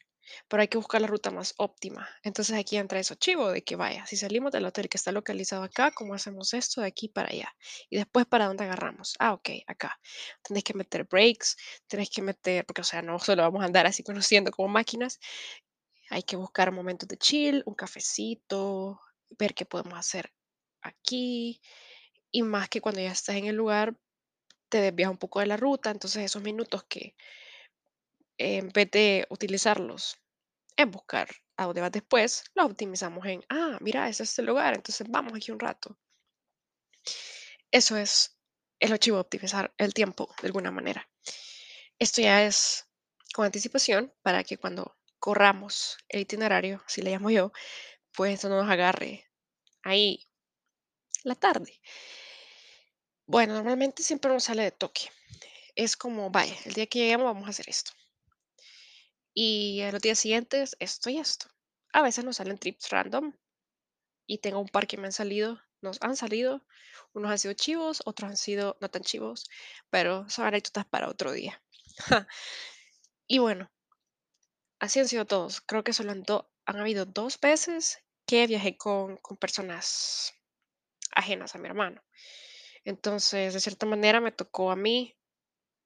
Pero 0.48 0.62
hay 0.62 0.68
que 0.68 0.78
buscar 0.78 1.00
la 1.00 1.06
ruta 1.06 1.30
más 1.30 1.54
óptima. 1.58 2.08
Entonces 2.22 2.58
aquí 2.58 2.76
entra 2.76 3.00
eso, 3.00 3.14
chivo, 3.14 3.50
de 3.50 3.62
que 3.62 3.76
vaya, 3.76 4.06
si 4.06 4.16
salimos 4.16 4.52
del 4.52 4.66
hotel 4.66 4.88
que 4.88 4.96
está 4.96 5.12
localizado 5.12 5.62
acá, 5.62 5.90
¿cómo 5.92 6.14
hacemos 6.14 6.54
esto 6.54 6.80
de 6.80 6.88
aquí 6.88 7.08
para 7.08 7.28
allá? 7.30 7.54
Y 7.88 7.96
después, 7.96 8.26
¿para 8.26 8.46
dónde 8.46 8.64
agarramos? 8.64 9.14
Ah, 9.18 9.32
ok, 9.32 9.50
acá. 9.66 9.98
Tenés 10.42 10.64
que 10.64 10.74
meter 10.74 11.04
breaks, 11.04 11.56
tenés 11.86 12.10
que 12.10 12.22
meter, 12.22 12.64
porque 12.66 12.82
o 12.82 12.84
sea, 12.84 13.02
no 13.02 13.18
solo 13.18 13.42
vamos 13.42 13.62
a 13.62 13.66
andar 13.66 13.86
así 13.86 14.02
conociendo 14.02 14.50
como 14.50 14.68
máquinas, 14.68 15.18
hay 16.10 16.22
que 16.24 16.36
buscar 16.36 16.72
momentos 16.72 17.08
de 17.08 17.16
chill, 17.16 17.62
un 17.66 17.74
cafecito, 17.74 19.00
ver 19.38 19.54
qué 19.54 19.64
podemos 19.64 19.98
hacer 19.98 20.32
aquí. 20.82 21.60
Y 22.32 22.42
más 22.42 22.68
que 22.68 22.80
cuando 22.80 23.00
ya 23.00 23.12
estás 23.12 23.36
en 23.36 23.46
el 23.46 23.56
lugar, 23.56 23.96
te 24.68 24.80
desvías 24.80 25.10
un 25.10 25.18
poco 25.18 25.40
de 25.40 25.46
la 25.46 25.56
ruta, 25.56 25.90
entonces 25.90 26.24
esos 26.24 26.42
minutos 26.42 26.84
que 26.84 27.14
en 28.40 28.70
vez 28.70 28.90
de 28.90 29.26
utilizarlos 29.28 30.16
en 30.76 30.90
buscar 30.90 31.28
a 31.58 31.66
dónde 31.66 31.82
vas 31.82 31.92
después, 31.92 32.44
los 32.54 32.64
optimizamos 32.64 33.26
en, 33.26 33.44
ah, 33.50 33.76
mira, 33.80 34.08
ese 34.08 34.22
es 34.22 34.30
este 34.30 34.42
lugar, 34.42 34.74
entonces 34.74 35.06
vamos 35.10 35.34
aquí 35.34 35.52
un 35.52 35.60
rato. 35.60 35.98
Eso 37.70 37.98
es 37.98 38.38
el 38.78 38.92
archivo 38.92 39.18
de 39.18 39.20
optimizar 39.20 39.74
el 39.76 39.92
tiempo 39.92 40.34
de 40.40 40.48
alguna 40.48 40.70
manera. 40.70 41.06
Esto 41.98 42.22
ya 42.22 42.46
es 42.46 42.86
con 43.34 43.44
anticipación 43.44 44.10
para 44.22 44.42
que 44.42 44.56
cuando 44.56 44.96
corramos 45.18 45.98
el 46.08 46.20
itinerario, 46.20 46.82
si 46.86 47.02
le 47.02 47.10
llamo 47.10 47.30
yo, 47.30 47.52
pues 48.14 48.42
no 48.44 48.50
nos 48.62 48.70
agarre 48.70 49.30
ahí 49.82 50.26
la 51.24 51.34
tarde. 51.34 51.78
Bueno, 53.26 53.52
normalmente 53.52 54.02
siempre 54.02 54.32
nos 54.32 54.44
sale 54.44 54.62
de 54.62 54.72
toque. 54.72 55.10
Es 55.76 55.94
como, 55.94 56.30
vaya, 56.30 56.56
el 56.64 56.72
día 56.72 56.86
que 56.86 57.00
lleguemos 57.00 57.26
vamos 57.26 57.46
a 57.46 57.50
hacer 57.50 57.68
esto. 57.68 57.92
Y 59.42 59.80
a 59.80 59.90
los 59.90 60.02
días 60.02 60.18
siguientes, 60.18 60.76
esto 60.80 61.08
y 61.08 61.16
esto. 61.16 61.46
A 61.94 62.02
veces 62.02 62.26
nos 62.26 62.36
salen 62.36 62.58
trips 62.58 62.90
random 62.90 63.32
y 64.26 64.36
tengo 64.36 64.58
un 64.60 64.68
par 64.68 64.86
que 64.86 64.98
me 64.98 65.06
han 65.06 65.14
salido, 65.14 65.58
nos 65.80 65.96
han 66.02 66.14
salido. 66.14 66.62
Unos 67.14 67.30
han 67.30 67.38
sido 67.38 67.54
chivos, 67.54 68.02
otros 68.04 68.28
han 68.28 68.36
sido 68.36 68.76
no 68.82 68.90
tan 68.90 69.00
chivos, 69.00 69.48
pero 69.88 70.28
son 70.28 70.44
anécdotas 70.44 70.84
para 70.84 71.08
otro 71.08 71.32
día. 71.32 71.62
Y 73.26 73.38
bueno, 73.38 73.70
así 74.78 75.00
han 75.00 75.08
sido 75.08 75.24
todos. 75.24 75.62
Creo 75.62 75.84
que 75.84 75.94
solo 75.94 76.10
han, 76.12 76.22
han 76.66 76.76
habido 76.76 77.06
dos 77.06 77.40
veces 77.40 78.04
que 78.26 78.46
viajé 78.46 78.76
con, 78.76 79.16
con 79.16 79.38
personas 79.38 80.34
ajenas 81.14 81.54
a 81.54 81.58
mi 81.58 81.66
hermano. 81.66 82.02
Entonces, 82.84 83.54
de 83.54 83.60
cierta 83.60 83.86
manera, 83.86 84.20
me 84.20 84.32
tocó 84.32 84.70
a 84.70 84.76
mí 84.76 85.16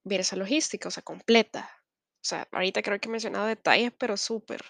ver 0.02 0.20
esa 0.23 0.34
logística, 0.34 0.88
o 0.88 0.90
sea, 0.90 1.04
completa. 1.04 1.83
O 2.24 2.26
sea, 2.26 2.48
ahorita 2.52 2.80
creo 2.80 2.98
que 2.98 3.08
he 3.08 3.12
mencionado 3.12 3.44
detalles, 3.44 3.92
pero 3.98 4.16
súper. 4.16 4.64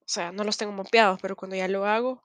O 0.00 0.06
sea, 0.06 0.30
no 0.30 0.44
los 0.44 0.56
tengo 0.56 0.70
mapeados, 0.70 1.18
pero 1.20 1.34
cuando 1.34 1.56
ya 1.56 1.66
lo 1.66 1.84
hago, 1.84 2.22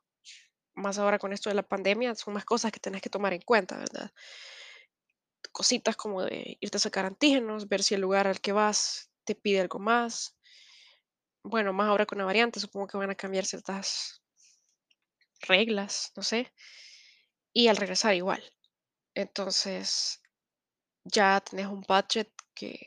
más 0.76 1.00
ahora 1.00 1.18
con 1.18 1.34
esto 1.34 1.50
de 1.50 1.56
la 1.56 1.64
pandemia, 1.64 2.14
son 2.14 2.36
más 2.36 2.46
cosas 2.46 2.72
que 2.72 2.80
tenés 2.80 3.02
que 3.02 3.10
tomar 3.10 3.34
en 3.34 3.42
cuenta, 3.42 3.80
¿verdad? 3.80 4.12
Cositas 5.52 5.96
como 5.96 6.22
de 6.22 6.58
irte 6.60 6.78
a 6.78 6.80
sacar 6.80 7.06
antígenos, 7.06 7.68
ver 7.68 7.82
si 7.82 7.96
el 7.96 8.02
lugar 8.02 8.28
al 8.28 8.40
que 8.40 8.52
vas 8.52 9.10
te 9.24 9.34
pide 9.34 9.62
algo 9.62 9.80
más. 9.80 10.38
Bueno, 11.44 11.74
más 11.74 11.88
ahora 11.88 12.06
con 12.06 12.20
la 12.20 12.26
variante, 12.26 12.60
supongo 12.60 12.86
que 12.86 12.98
van 12.98 13.10
a 13.10 13.16
cambiar 13.16 13.46
ciertas 13.46 14.22
reglas, 15.42 16.12
no 16.16 16.22
sé. 16.22 16.54
Y 17.52 17.68
al 17.68 17.78
regresar 17.78 18.14
igual. 18.14 18.44
Entonces, 19.16 20.22
ya 21.04 21.42
tenés 21.42 21.68
un 21.68 21.82
budget, 21.82 22.30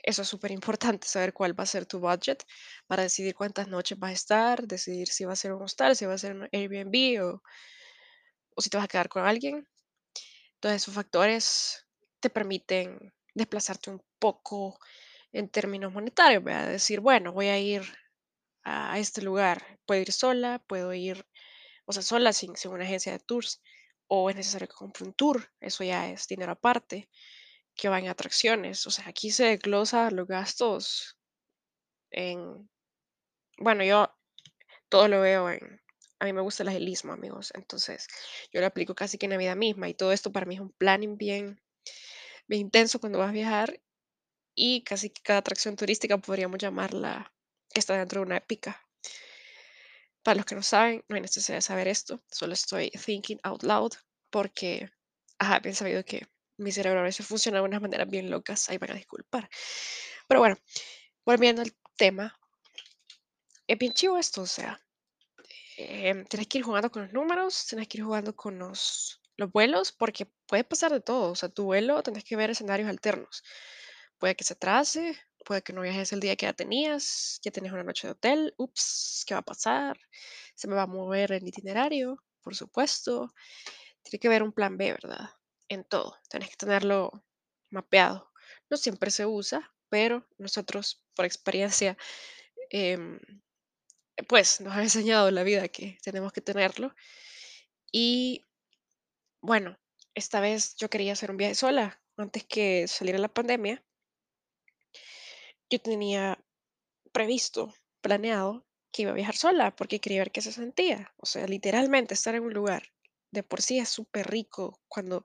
eso 0.03 0.23
es 0.23 0.29
súper 0.29 0.51
importante, 0.53 1.07
saber 1.07 1.33
cuál 1.33 1.59
va 1.59 1.65
a 1.65 1.67
ser 1.67 1.87
tu 1.87 2.01
budget 2.01 2.45
para 2.87 3.03
decidir 3.03 3.35
cuántas 3.35 3.69
noches 3.69 3.99
vas 3.99 4.11
a 4.11 4.15
estar, 4.15 4.67
decidir 4.67 5.09
si 5.09 5.25
va 5.25 5.33
a 5.33 5.37
ser 5.37 5.53
un 5.53 5.63
hostal, 5.63 5.97
si 5.97 6.07
va 6.07 6.15
a 6.15 6.19
ser 6.19 6.35
un 6.35 6.49
Airbnb 6.53 7.23
o, 7.25 7.43
o 8.55 8.63
si 8.63 8.71
te 8.71 8.77
vas 8.77 8.85
a 8.85 8.89
quedar 8.89 9.09
con 9.09 9.25
alguien. 9.27 9.67
Todos 10.61 10.77
esos 10.77 10.95
factores 10.95 11.87
te 12.21 12.31
permiten 12.31 13.13
desplazarte 13.35 13.91
un 13.91 14.03
poco 14.19 14.79
en 15.33 15.49
términos 15.49 15.93
monetarios, 15.93 16.45
¿verdad? 16.45 16.69
Decir, 16.69 17.01
bueno, 17.01 17.33
voy 17.33 17.49
a 17.49 17.59
ir 17.59 17.83
a 18.65 18.99
este 18.99 19.23
lugar, 19.23 19.81
puedo 19.87 20.03
ir 20.03 20.13
sola, 20.13 20.63
puedo 20.69 20.93
ir, 20.95 21.27
o 21.87 21.93
sea, 21.93 22.03
sola 22.03 22.33
sin, 22.33 22.57
sin 22.57 22.71
una 22.73 22.85
agencia 22.85 23.13
de 23.13 23.19
tours, 23.19 23.63
o 24.07 24.31
es 24.31 24.37
necesario 24.37 24.69
que 24.69 24.75
compre 24.75 25.05
un 25.05 25.15
tour, 25.15 25.51
eso 25.61 25.85
ya 25.85 26.11
es 26.11 26.29
dinero 26.29 26.53
aparte 26.53 27.09
que 27.75 27.89
van 27.89 28.07
a 28.07 28.13
atracciones. 28.13 28.87
O 28.87 28.91
sea, 28.91 29.09
aquí 29.09 29.31
se 29.31 29.45
desglosa 29.45 30.11
los 30.11 30.27
gastos 30.27 31.19
en, 32.11 32.69
bueno, 33.59 33.85
yo 33.85 34.15
todo 34.89 35.09
lo 35.09 35.21
veo 35.21 35.51
en, 35.51 35.81
a 36.21 36.25
mí 36.25 36.33
me 36.33 36.41
gusta 36.41 36.63
el 36.63 36.69
agilismo, 36.69 37.13
amigos. 37.13 37.53
Entonces, 37.55 38.07
yo 38.53 38.61
lo 38.61 38.67
aplico 38.67 38.95
casi 38.95 39.19
que 39.19 39.27
en 39.27 39.31
la 39.31 39.39
vida 39.39 39.55
misma 39.55 39.89
y 39.89 39.95
todo 39.95 40.13
esto 40.13 40.31
para 40.31 40.47
mí 40.47 40.55
es 40.55 40.61
un 40.61 40.73
planning 40.73 41.17
bien, 41.17 41.61
bien 42.47 42.63
intenso 42.63 43.01
cuando 43.01 43.19
vas 43.19 43.31
a 43.31 43.33
viajar 43.33 43.81
y 44.55 44.85
casi 44.85 45.11
que 45.11 45.23
cada 45.23 45.41
atracción 45.41 45.77
turística 45.77 46.19
podríamos 46.19 46.59
llamarla 46.59 47.35
que 47.71 47.81
está 47.81 47.97
dentro 47.97 48.21
de 48.21 48.27
una 48.27 48.37
épica. 48.37 48.81
Para 50.23 50.37
los 50.37 50.47
que 50.47 50.55
no 50.55 50.63
saben, 50.63 51.05
no 51.09 51.17
hay 51.17 51.23
necesidad 51.23 51.57
de 51.57 51.63
saber 51.63 51.89
esto, 51.89 52.23
solo 52.31 52.53
estoy 52.53 52.91
thinking 52.91 53.41
out 53.43 53.65
loud 53.65 53.93
porque, 54.31 54.91
ajá, 55.39 55.59
bien 55.59 55.75
sabido 55.75 56.05
que 56.05 56.29
mi 56.57 56.73
cerebro 56.73 57.01
a 57.01 57.05
veces 57.05 57.27
funciona 57.27 57.59
de 57.59 57.65
unas 57.65 57.81
maneras 57.81 58.09
bien 58.09 58.31
locas, 58.31 58.69
ahí 58.69 58.79
van 58.79 58.93
a 58.93 58.95
disculpar. 58.95 59.49
Pero 60.29 60.41
bueno, 60.41 60.57
volviendo 61.25 61.63
al 61.63 61.73
tema, 61.97 62.39
es 63.67 63.79
bien 63.79 63.93
chivo 63.93 64.19
esto, 64.19 64.43
o 64.43 64.47
sea, 64.47 64.81
tienes 65.77 66.47
que 66.49 66.59
ir 66.59 66.65
jugando 66.65 66.91
con 66.91 67.03
los 67.03 67.13
números, 67.13 67.67
tienes 67.67 67.89
que 67.89 67.99
ir 67.99 68.05
jugando 68.05 68.35
con 68.37 68.59
los, 68.59 69.21
los 69.37 69.51
vuelos, 69.51 69.93
porque 69.93 70.27
puede 70.47 70.65
pasar 70.65 70.93
de 70.93 71.01
todo, 71.01 71.33
o 71.33 71.35
sea, 71.35 71.49
tu 71.49 71.65
vuelo 71.65 72.03
tienes 72.03 72.25
que 72.25 72.37
ver 72.37 72.51
escenarios 72.51 72.89
alternos. 72.89 73.43
Puede 74.19 74.37
que 74.37 74.45
se 74.45 74.55
atrase, 74.55 75.19
puede 75.45 75.63
que 75.63 75.73
no 75.73 75.81
viajes 75.81 76.13
el 76.13 76.21
día 76.21 76.37
que 76.37 76.47
ya 76.47 76.53
tenías, 76.53 77.41
ya 77.43 77.51
tienes 77.51 77.73
una 77.73 77.83
noche 77.83 78.07
de 78.07 78.13
hotel, 78.13 78.55
ups, 78.57 79.25
¿qué 79.27 79.35
va 79.35 79.41
a 79.41 79.45
pasar? 79.45 79.99
Se 80.55 80.69
me 80.69 80.75
va 80.75 80.83
a 80.83 80.87
mover 80.87 81.33
el 81.33 81.47
itinerario, 81.47 82.23
por 82.43 82.55
supuesto. 82.55 83.33
Tiene 84.03 84.21
que 84.21 84.29
haber 84.29 84.43
un 84.43 84.53
plan 84.53 84.77
B, 84.77 84.93
¿verdad? 84.93 85.31
En 85.73 85.85
todo, 85.85 86.19
tienes 86.29 86.51
que 86.51 86.57
tenerlo 86.57 87.25
mapeado. 87.71 88.31
No 88.69 88.77
siempre 88.77 89.11
se 89.11 89.25
usa, 89.25 89.73
pero 89.89 90.29
nosotros, 90.37 91.03
por 91.15 91.25
experiencia, 91.25 91.97
em, 92.69 93.19
pues 94.29 94.61
nos 94.61 94.77
ha 94.77 94.83
enseñado 94.83 95.31
la 95.31 95.45
vida 95.45 95.69
que 95.69 95.97
tenemos 96.03 96.31
que 96.35 96.43
tenerlo. 96.43 96.95
Y 97.91 98.45
bueno, 99.41 99.79
esta 100.15 100.41
vez 100.41 100.77
yo 100.77 100.91
quería 100.91 101.15
hacer 101.15 101.31
un 101.31 101.39
viaje 101.39 101.55
sola 101.55 102.03
antes 102.19 102.45
que 102.45 102.87
saliera 102.87 103.19
la 103.19 103.33
pandemia. 103.33 103.83
Yo 105.71 105.81
tenía 105.81 106.39
previsto, 107.13 107.75
planeado 108.03 108.67
que 108.93 109.03
iba 109.03 109.13
a 109.13 109.15
viajar 109.15 109.37
sola 109.37 109.75
porque 109.75 110.01
quería 110.01 110.21
ver 110.21 110.33
qué 110.33 110.43
se 110.43 110.53
sentía. 110.53 111.15
O 111.17 111.25
sea, 111.25 111.47
literalmente 111.47 112.13
estar 112.13 112.35
en 112.35 112.43
un 112.43 112.53
lugar 112.53 112.93
de 113.33 113.43
por 113.43 113.63
sí 113.63 113.79
es 113.79 113.89
súper 113.89 114.31
rico 114.31 114.81
cuando 114.89 115.25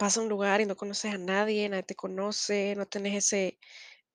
vas 0.00 0.16
a 0.16 0.20
un 0.22 0.28
lugar 0.28 0.60
y 0.60 0.66
no 0.66 0.76
conoces 0.76 1.14
a 1.14 1.18
nadie, 1.18 1.68
nadie 1.68 1.82
te 1.84 1.94
conoce, 1.94 2.74
no 2.76 2.86
tenés 2.86 3.14
ese 3.24 3.58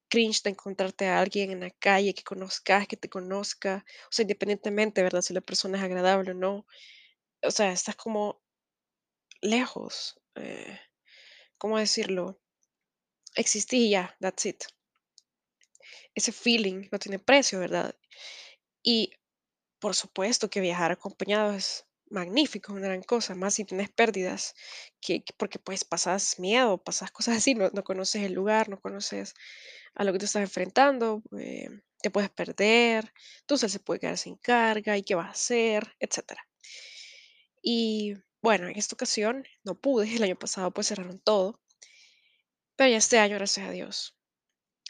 cringe 0.10 0.44
de 0.44 0.52
encontrarte 0.52 1.08
a 1.08 1.20
alguien 1.20 1.52
en 1.52 1.62
la 1.62 1.72
calle 1.72 2.14
que 2.14 2.24
conozcas, 2.24 2.88
que 2.88 2.98
te 2.98 3.10
conozca, 3.10 3.86
o 4.06 4.12
sea, 4.12 4.24
independientemente, 4.24 5.04
¿verdad? 5.04 5.22
Si 5.22 5.34
la 5.34 5.42
persona 5.42 5.78
es 5.78 5.84
agradable 5.84 6.32
o 6.32 6.36
no. 6.36 6.66
O 7.44 7.52
sea, 7.52 7.72
estás 7.72 7.96
como 7.96 8.42
lejos. 9.42 10.20
eh, 10.36 10.80
¿cómo 11.58 11.80
decirlo? 11.80 12.40
Existí 13.36 13.90
ya, 13.90 14.16
that's 14.20 14.46
it. 14.46 14.64
Ese 16.16 16.34
feeling 16.34 16.90
no 16.92 17.00
tiene 17.00 17.18
precio, 17.18 17.60
¿verdad? 17.60 17.96
Y 18.84 19.14
por 19.80 19.96
supuesto 19.96 20.50
que 20.52 20.62
viajar 20.62 20.94
acompañado 20.94 21.54
es 21.54 21.87
magnífico, 22.12 22.74
una 22.74 22.88
gran 22.88 23.04
cosa, 23.04 23.36
más 23.36 23.56
si 23.56 23.66
tienes 23.66 23.90
pérdidas, 23.90 24.56
que, 25.02 25.24
que- 25.24 25.34
porque 25.38 25.60
pues 25.60 25.86
pasas 25.86 26.40
miedo, 26.40 26.78
pasas 26.84 27.12
cosas 27.12 27.38
así, 27.38 27.56
no, 27.56 27.70
no 27.74 27.84
conoces 27.84 28.24
el 28.24 28.34
lugar, 28.34 28.70
no 28.70 28.80
conoces 28.80 29.34
a 29.96 30.04
lo 30.04 30.14
que 30.14 30.20
te 30.20 30.26
estás 30.26 30.44
enfrentando, 30.44 31.24
eh, 31.40 31.70
te 32.02 32.12
puedes 32.12 32.30
perder, 32.32 33.14
entonces 33.42 33.72
se 33.72 33.80
puede 33.80 34.00
quedar 34.02 34.18
sin 34.18 34.38
carga 34.38 34.98
y 34.98 35.04
qué 35.04 35.16
vas 35.16 35.28
a 35.28 35.32
hacer, 35.32 35.96
etcétera. 36.00 36.48
Y 37.62 38.16
bueno, 38.42 38.68
en 38.68 38.76
esta 38.80 38.96
ocasión 38.96 39.46
no 39.64 39.76
pude, 39.80 40.16
el 40.16 40.24
año 40.24 40.40
pasado 40.40 40.72
pues 40.74 40.88
cerraron 40.88 41.20
todo, 41.20 41.60
pero 42.76 42.90
ya 42.92 42.98
este 42.98 43.20
año, 43.20 43.36
gracias 43.36 43.68
a 43.68 43.72
Dios, 43.72 44.16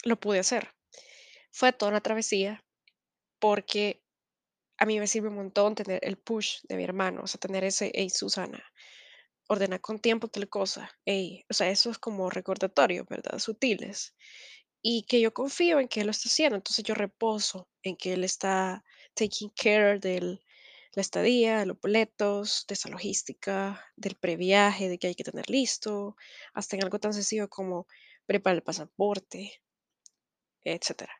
lo 0.03 0.19
pude 0.19 0.39
hacer. 0.39 0.75
Fue 1.51 1.73
toda 1.73 1.91
una 1.91 2.01
travesía 2.01 2.65
porque 3.39 4.03
a 4.77 4.85
mí 4.85 4.99
me 4.99 5.07
sirve 5.07 5.29
un 5.29 5.35
montón 5.35 5.75
tener 5.75 5.99
el 6.03 6.17
push 6.17 6.59
de 6.63 6.77
mi 6.77 6.83
hermano, 6.83 7.21
o 7.23 7.27
sea, 7.27 7.39
tener 7.39 7.63
ese, 7.63 7.91
hey, 7.93 8.09
Susana, 8.09 8.63
ordena 9.47 9.79
con 9.79 9.99
tiempo 9.99 10.27
tal 10.27 10.49
cosa, 10.49 10.91
hey, 11.05 11.45
o 11.49 11.53
sea, 11.53 11.69
eso 11.69 11.89
es 11.89 11.97
como 11.97 12.29
recordatorio, 12.29 13.05
¿verdad? 13.09 13.39
Sutiles. 13.39 14.15
Y 14.81 15.03
que 15.03 15.19
yo 15.21 15.33
confío 15.33 15.79
en 15.79 15.87
que 15.87 16.01
él 16.01 16.07
lo 16.07 16.11
está 16.11 16.29
haciendo, 16.29 16.55
entonces 16.57 16.83
yo 16.85 16.93
reposo 16.93 17.69
en 17.83 17.95
que 17.97 18.13
él 18.13 18.23
está 18.23 18.83
taking 19.15 19.51
care 19.55 19.99
de 19.99 20.39
la 20.93 21.01
estadía, 21.01 21.65
los 21.65 21.79
boletos, 21.79 22.65
de 22.67 22.73
esa 22.73 22.89
logística, 22.89 23.83
del 23.95 24.15
previaje, 24.15 24.89
de 24.89 24.97
que 24.97 25.07
hay 25.07 25.15
que 25.15 25.23
tener 25.23 25.49
listo, 25.49 26.15
hasta 26.53 26.75
en 26.75 26.83
algo 26.83 26.99
tan 26.99 27.13
sencillo 27.13 27.49
como 27.49 27.87
preparar 28.25 28.57
el 28.57 28.63
pasaporte, 28.63 29.61
etcétera. 30.63 31.13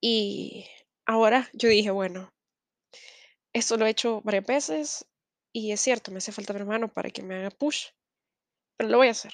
Y 0.00 0.66
ahora 1.06 1.48
yo 1.52 1.68
dije, 1.68 1.90
bueno, 1.90 2.32
esto 3.58 3.78
lo 3.78 3.86
he 3.86 3.90
hecho 3.90 4.20
varias 4.20 4.44
veces 4.44 5.06
y 5.50 5.72
es 5.72 5.80
cierto, 5.80 6.12
me 6.12 6.18
hace 6.18 6.30
falta 6.30 6.52
mi 6.52 6.60
hermano 6.60 6.92
para 6.92 7.08
que 7.08 7.22
me 7.22 7.36
haga 7.36 7.50
push, 7.50 7.86
pero 8.76 8.90
lo 8.90 8.98
voy 8.98 9.08
a 9.08 9.12
hacer. 9.12 9.32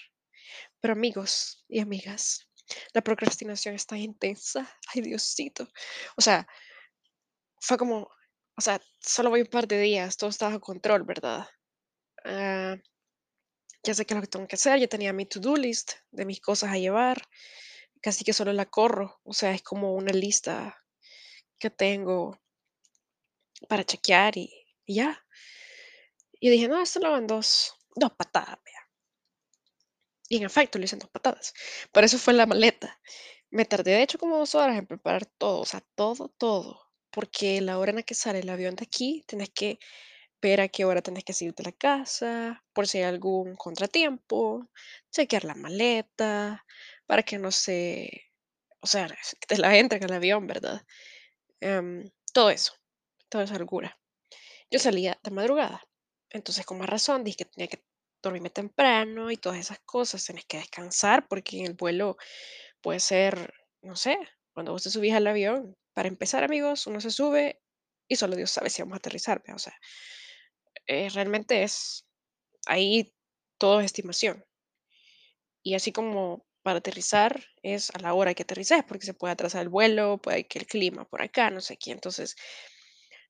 Pero 0.81 0.93
amigos 0.93 1.65
y 1.69 1.81
amigas, 1.81 2.49
la 2.93 3.03
procrastinación 3.03 3.75
está 3.75 3.97
intensa. 3.99 4.73
Ay, 4.95 5.03
Diosito. 5.03 5.69
O 6.17 6.23
sea, 6.23 6.47
fue 7.61 7.77
como, 7.77 8.09
o 8.57 8.61
sea, 8.61 8.81
solo 9.01 9.31
voy 9.31 9.41
un 9.41 9.49
par 9.49 9.67
de 9.67 9.81
días, 9.81 10.17
todo 10.17 10.31
está 10.31 10.47
bajo 10.47 10.61
control, 10.61 11.03
¿verdad? 11.03 11.49
Ah, 12.25 12.77
ya 13.83 13.95
sé 13.95 14.07
qué 14.07 14.15
es 14.15 14.17
lo 14.17 14.23
que 14.23 14.29
tengo 14.29 14.47
que 14.47 14.55
hacer, 14.55 14.79
ya 14.79 14.87
tenía 14.87 15.13
mi 15.13 15.27
to-do 15.27 15.57
list 15.57 15.95
de 16.13 16.25
mis 16.25 16.41
cosas 16.41 16.71
a 16.71 16.79
llevar, 16.79 17.29
casi 18.01 18.25
que 18.25 18.33
solo 18.33 18.53
la 18.53 18.67
corro, 18.67 19.21
o 19.25 19.33
sea, 19.33 19.51
es 19.53 19.63
como 19.63 19.97
una 19.97 20.13
lista 20.13 20.81
que 21.59 21.71
tengo 21.71 22.41
para 23.69 23.85
chequear 23.85 24.37
y, 24.37 24.51
ya. 24.87 25.25
Y 26.41 26.51
dije, 26.51 26.69
no, 26.69 26.81
esto 26.81 27.01
lo 27.01 27.17
en 27.17 27.27
dos, 27.27 27.75
dos 27.95 28.13
patadas. 28.13 28.59
Y 30.29 30.39
en 30.39 30.45
efecto, 30.45 30.79
lo 30.79 30.85
hice 30.85 30.97
dos 30.97 31.11
patadas. 31.11 31.53
Por 31.93 32.05
eso 32.05 32.19
fue 32.19 32.33
la 32.33 32.47
maleta. 32.47 32.99
Me 33.51 33.67
tardé 33.67 33.93
de 33.93 34.03
hecho 34.03 34.19
como 34.19 34.39
dos 34.39 34.55
horas 34.55 34.79
en 34.79 34.87
preparar 34.87 35.27
todo, 35.27 35.61
o 35.61 35.67
sea, 35.67 35.83
todo, 35.95 36.31
todo. 36.39 36.81
Porque 37.11 37.61
la 37.61 37.79
hora 37.79 37.91
en 37.91 37.97
la 37.97 38.03
que 38.03 38.15
sale 38.15 38.39
el 38.39 38.49
avión 38.49 38.75
de 38.75 38.85
aquí, 38.85 39.25
tenés 39.27 39.51
que 39.51 39.79
ver 40.41 40.61
a 40.61 40.69
qué 40.69 40.85
hora 40.85 41.03
tenés 41.03 41.25
que 41.25 41.33
salir 41.35 41.55
de 41.55 41.65
la 41.65 41.73
casa, 41.73 42.65
por 42.73 42.89
si 42.89 42.99
hay 42.99 43.05
algún 43.05 43.57
contratiempo, 43.57 44.69
chequear 45.11 45.45
la 45.45 45.55
maleta, 45.55 46.65
para 47.07 47.23
que 47.23 47.39
no 47.39 47.51
se, 47.53 48.33
o 48.81 48.87
sea, 48.87 49.07
que 49.41 49.47
te 49.47 49.59
la 49.59 49.77
entren 49.79 50.05
al 50.05 50.15
avión, 50.15 50.47
¿verdad? 50.47 50.83
Em, 51.61 52.11
todo 52.33 52.51
eso, 52.51 52.75
toda 53.33 53.45
esa 53.45 53.59
locura. 53.59 53.99
Yo 54.71 54.79
salía 54.79 55.19
de 55.23 55.31
madrugada, 55.31 55.83
entonces 56.29 56.67
con 56.67 56.79
más 56.79 56.89
razón 56.89 57.25
dije 57.25 57.39
que 57.39 57.45
tenía 57.47 57.69
que 57.69 57.83
dormirme 58.23 58.51
temprano 58.51 59.31
y 59.31 59.39
todas 59.39 59.59
esas 59.59 59.81
cosas, 59.81 60.25
tenés 60.25 60.45
que 60.45 60.59
descansar 60.59 61.27
porque 61.29 61.59
en 61.59 61.67
el 61.67 61.75
vuelo 61.75 62.19
puede 62.83 63.01
ser, 63.01 63.55
no 63.81 63.97
sé, 63.97 64.19
cuando 64.53 64.73
vos 64.73 64.83
te 64.83 64.91
subís 64.91 65.15
al 65.15 65.27
avión, 65.27 65.75
para 65.95 66.09
empezar 66.09 66.45
amigos, 66.45 66.87
uno 66.87 67.01
se 67.01 67.11
sube 67.11 67.63
y 68.07 68.17
solo 68.17 68.37
Dios 68.37 68.51
sabe 68.51 68.69
si 68.69 68.83
vamos 68.83 68.97
a 68.97 68.99
aterrizar, 68.99 69.43
o 69.55 69.59
sea, 69.59 69.75
eh, 70.87 71.09
realmente 71.09 71.63
es 71.63 72.07
ahí 72.67 73.15
todo 73.59 73.81
es 73.81 73.87
estimación. 73.87 74.45
Y 75.65 75.75
así 75.75 75.93
como 75.93 76.45
para 76.63 76.79
aterrizar 76.79 77.45
es 77.63 77.91
a 77.91 77.99
la 78.01 78.15
hora 78.15 78.35
que 78.35 78.43
aterrices, 78.43 78.85
porque 78.85 79.07
se 79.07 79.15
puede 79.15 79.33
atrasar 79.33 79.63
el 79.63 79.69
vuelo, 79.69 80.19
puede 80.19 80.47
que 80.47 80.59
el 80.59 80.67
clima 80.67 81.05
por 81.05 81.23
acá, 81.23 81.51
no 81.51 81.61
sé 81.61 81.77
qué. 81.77 81.93
Entonces, 81.93 82.37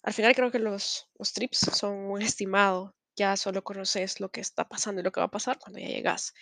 al 0.03 0.13
final 0.13 0.35
creo 0.35 0.51
que 0.51 0.59
los, 0.59 1.09
trips 1.33 1.59
son 1.59 1.95
un 2.11 2.23
estimado. 2.23 2.95
Ya 3.15 3.37
solo 3.37 3.63
conoces 3.63 4.21
lo 4.21 4.31
que 4.31 4.41
está 4.41 4.69
pasando 4.69 5.01
y 5.01 5.05
lo 5.05 5.13
que 5.13 5.21
va 5.21 5.27
a 5.27 5.31
pasar 5.31 5.59
cuando 5.59 5.79
ya 5.79 5.87
llegas. 5.87 6.35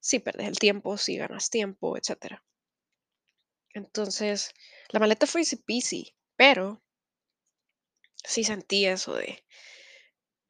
Si 0.00 0.18
perdes 0.18 0.46
el 0.46 0.58
tiempo, 0.58 0.96
si 0.96 1.16
ganas 1.16 1.50
tiempo, 1.50 1.96
etcétera. 1.96 2.44
Entonces, 3.72 4.52
la 4.90 5.00
maleta 5.00 5.26
fue 5.26 5.40
easy 5.40 5.56
peasy, 5.56 6.14
pero 6.36 6.82
sí 8.24 8.44
sentí 8.44 8.86
eso 8.86 9.14
de 9.14 9.44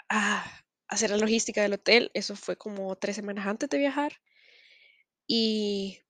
ah, 0.08 0.44
hacer 0.88 1.10
la 1.10 1.16
logística 1.16 1.62
del 1.62 1.74
hotel. 1.74 2.10
Eso 2.12 2.36
fue 2.36 2.56
como 2.56 2.96
tres 2.96 3.16
semanas 3.16 3.46
antes 3.46 3.70
de 3.70 3.78
viajar. 3.78 4.20
Y 5.26 6.02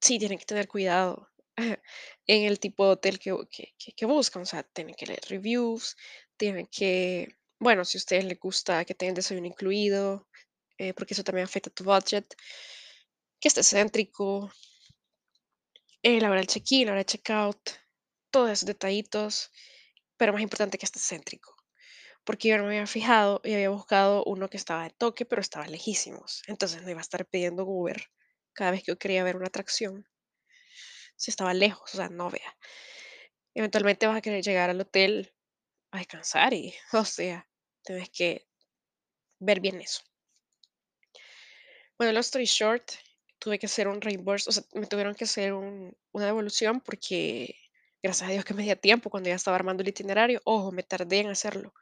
sí, 0.00 0.18
tienen 0.18 0.38
que 0.38 0.46
tener 0.46 0.68
cuidado 0.68 1.31
en 2.26 2.44
el 2.44 2.58
tipo 2.60 2.86
de 2.86 2.92
hotel 2.92 3.18
que, 3.18 4.06
buscan. 4.06 4.42
O 4.42 4.46
sea, 4.46 4.62
tienen 4.62 4.94
que 4.94 5.06
leer 5.06 5.20
reviews, 5.28 5.96
tienen 6.36 6.66
que, 6.66 7.36
bueno, 7.58 7.84
si 7.84 7.98
a 7.98 8.00
ustedes 8.00 8.24
les 8.24 8.38
gusta 8.38 8.84
que 8.84 8.94
tengan 8.94 9.14
desayuno 9.14 9.46
incluido, 9.46 10.28
eh, 10.78 10.94
porque 10.94 11.14
eso 11.14 11.24
también 11.24 11.44
afecta 11.44 11.70
tu 11.70 11.84
budget, 11.84 12.26
que 13.40 13.48
esté 13.48 13.62
céntrico, 13.62 14.52
eh, 16.02 16.20
la 16.20 16.30
hora 16.30 16.40
del 16.40 16.48
check-in, 16.48 16.86
la 16.86 16.92
hora 16.92 17.00
del 17.00 17.06
check-out, 17.06 17.70
todos 18.30 18.50
esos 18.50 18.66
detallitos, 18.66 19.50
pero 20.16 20.32
más 20.32 20.42
importante 20.42 20.78
que 20.78 20.86
esté 20.86 21.00
céntrico. 21.00 21.56
porque 22.24 22.48
yo 22.48 22.56
no 22.58 22.64
me 22.64 22.70
había 22.70 22.86
fijado 22.86 23.40
y 23.44 23.52
había 23.54 23.70
buscado 23.70 24.24
uno 24.24 24.48
que 24.48 24.56
estaba 24.56 24.84
de 24.84 24.90
toque, 24.90 25.24
pero 25.26 25.40
estaba 25.42 25.66
lejísimos. 25.66 26.42
Entonces 26.46 26.82
no 26.82 26.90
iba 26.90 27.00
a 27.00 27.02
estar 27.02 27.26
pidiendo 27.26 27.64
Uber 27.66 28.10
cada 28.52 28.70
vez 28.72 28.82
que 28.84 28.92
yo 28.92 28.98
quería 28.98 29.24
ver 29.24 29.36
una 29.36 29.48
atracción, 29.48 30.06
si 31.22 31.30
estaba 31.32 31.54
lejos, 31.54 31.94
o 31.94 31.96
sea, 31.98 32.08
no 32.10 32.30
vea. 32.30 32.56
Eventualmente 33.54 34.06
vas 34.06 34.18
a 34.18 34.20
querer 34.20 34.42
llegar 34.44 34.68
al 34.68 34.80
hotel 34.82 35.32
a 35.92 35.98
descansar 35.98 36.54
y, 36.54 36.74
o 36.92 37.04
sea, 37.04 37.48
tienes 37.84 38.10
que 38.10 38.46
ver 39.40 39.60
bien 39.60 39.80
eso. 39.80 40.02
Bueno, 41.98 42.12
long 42.12 42.20
story 42.22 42.44
short, 42.46 42.92
tuve 43.38 43.58
que 43.58 43.66
hacer 43.66 43.88
un 43.88 44.00
reimburse, 44.00 44.48
o 44.50 44.52
sea, 44.52 44.64
me 44.74 44.86
tuvieron 44.86 45.14
que 45.14 45.24
hacer 45.24 45.52
un- 45.52 45.96
una 46.12 46.26
devolución 46.26 46.80
porque 46.80 47.56
gracias 48.02 48.28
a 48.28 48.32
Dios 48.32 48.44
que 48.44 48.54
me 48.54 48.62
dio 48.64 48.76
tiempo 48.78 49.10
cuando 49.10 49.28
ya 49.28 49.36
estaba 49.36 49.56
armando 49.56 49.82
el 49.82 49.88
itinerario. 49.88 50.40
Ojo, 50.44 50.72
me 50.72 50.82
tardé 50.82 51.20
en 51.20 51.28
hacerlo. 51.30 51.74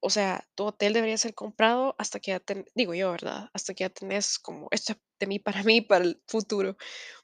O 0.00 0.10
sea, 0.10 0.46
tu 0.56 0.66
hotel 0.66 0.92
debería 0.94 1.18
ser 1.18 1.34
comprado 1.34 1.96
hasta 1.98 2.20
que 2.20 2.32
ya 2.32 2.40
ten- 2.40 2.66
digo 2.74 2.94
yo, 2.94 3.12
¿verdad? 3.12 3.50
Hasta 3.54 3.74
que 3.74 3.84
ya 3.84 3.90
tenés 3.90 4.38
como, 4.38 4.68
esto 4.72 4.92
es 4.94 4.98
de 5.20 5.26
mí 5.28 5.38
para 5.40 5.62
mí, 5.70 5.80
para 5.82 6.04
el 6.04 6.22
futuro, 6.28 6.76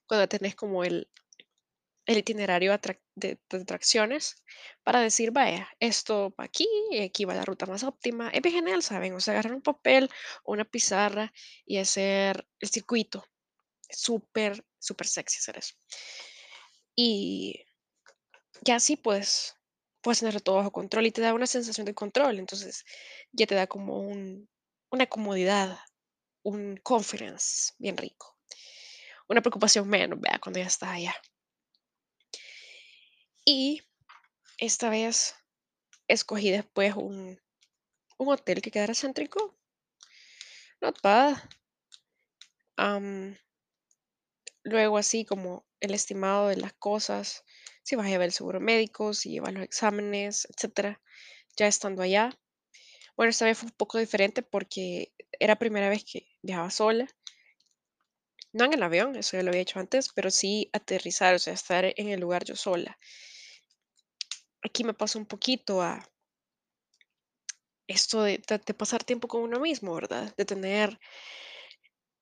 cuando 0.09 0.29
tenés 0.29 0.57
como 0.57 0.85
el, 0.85 1.11
el 2.07 2.19
itinerario 2.19 2.79
de, 3.15 3.39
de 3.49 3.57
atracciones 3.57 4.43
para 4.83 5.01
decir, 5.01 5.31
vaya, 5.31 5.69
esto 5.81 6.35
va 6.39 6.45
aquí, 6.45 6.69
aquí 7.03 7.25
va 7.25 7.35
la 7.35 7.45
ruta 7.45 7.67
más 7.67 7.85
óptima. 7.85 8.29
Es 8.31 8.43
bien 8.43 8.57
genial, 8.57 8.83
¿saben? 8.83 9.15
O 9.15 9.21
sea, 9.21 9.33
agarrar 9.33 9.55
un 9.55 9.63
papel 9.63 10.11
o 10.45 10.53
una 10.53 10.65
pizarra 10.65 11.33
y 11.65 11.79
hacer 11.79 12.47
el 12.61 12.69
circuito. 12.69 13.25
Súper, 13.89 14.65
súper 14.79 15.07
sexy 15.07 15.39
hacer 15.39 15.59
eso. 15.59 15.75
Y 16.95 17.65
ya 18.63 18.77
así 18.77 18.97
pues 18.97 19.57
puedes 20.01 20.21
tener 20.21 20.41
todo 20.41 20.57
bajo 20.57 20.73
control 20.73 21.07
y 21.07 21.11
te 21.11 21.23
da 21.23 21.35
una 21.35 21.47
sensación 21.47 21.87
de 21.87 21.95
control. 21.95 22.39
Entonces 22.39 22.85
ya 23.33 23.47
te 23.47 23.55
da 23.55 23.67
como 23.67 24.01
un, 24.01 24.49
una 24.91 25.07
comodidad, 25.07 25.79
un 26.43 26.77
confidence 26.77 27.73
bien 27.79 27.97
rico. 27.97 28.37
Una 29.29 29.41
preocupación 29.41 29.89
menos, 29.89 30.21
vea, 30.21 30.39
cuando 30.39 30.61
ya 30.61 30.67
estás 30.67 30.91
allá. 30.91 31.15
Y 33.47 33.83
esta 34.59 34.91
vez 34.91 35.35
escogí 36.09 36.51
después 36.51 36.95
un, 36.97 37.41
un 38.19 38.29
hotel 38.29 38.63
que 38.63 38.71
quedara 38.71 38.95
céntrico. 38.95 39.57
Not 40.81 41.01
bad. 41.03 41.37
Am, 42.77 43.37
luego 44.65 44.99
así 44.99 45.25
como 45.25 45.67
el 45.81 45.95
estimado 45.95 46.49
de 46.49 46.57
las 46.57 46.73
cosas, 46.73 47.45
si 47.83 47.97
vas 47.97 48.07
a 48.07 48.11
llevar 48.11 48.27
el 48.27 48.33
seguro 48.33 48.61
médico, 48.61 49.15
si 49.15 49.31
llevas 49.31 49.53
los 49.53 49.63
exámenes, 49.63 50.49
etcétera, 50.51 51.01
ya 51.57 51.67
estando 51.67 52.03
allá. 52.03 52.37
Bueno, 53.17 53.31
esta 53.31 53.45
vez 53.45 53.59
fue 53.59 53.69
un 53.69 53.77
poco 53.77 53.99
diferente 53.99 54.43
porque 54.43 55.13
era 55.39 55.57
primera 55.57 55.89
vez 55.89 56.05
que 56.05 56.27
viajaba 56.43 56.71
sola. 56.71 57.07
No 58.55 58.65
en 58.65 58.73
el 58.73 58.83
avión, 58.83 59.17
eso 59.17 59.37
ya 59.37 59.43
lo 59.43 59.51
había 59.51 59.61
hecho 59.61 59.81
antes, 59.81 60.09
pero 60.15 60.31
sí 60.31 60.71
aterrizar, 60.73 61.35
o 61.35 61.39
sea, 61.39 61.53
estar 61.53 61.85
en 61.85 62.09
el 62.09 62.21
lugar 62.21 62.45
yo 62.45 62.57
sola. 62.57 62.99
Aquí 64.65 64.83
me 64.83 64.95
pasó 64.95 65.19
un 65.19 65.27
poquito 65.27 65.83
a 65.83 66.11
esto 67.87 68.23
de 68.23 68.39
pasar 68.77 69.05
tiempo 69.05 69.29
con 69.29 69.43
uno 69.43 69.61
mismo, 69.61 69.95
¿verdad? 69.95 70.35
De 70.37 70.47
tener 70.47 70.99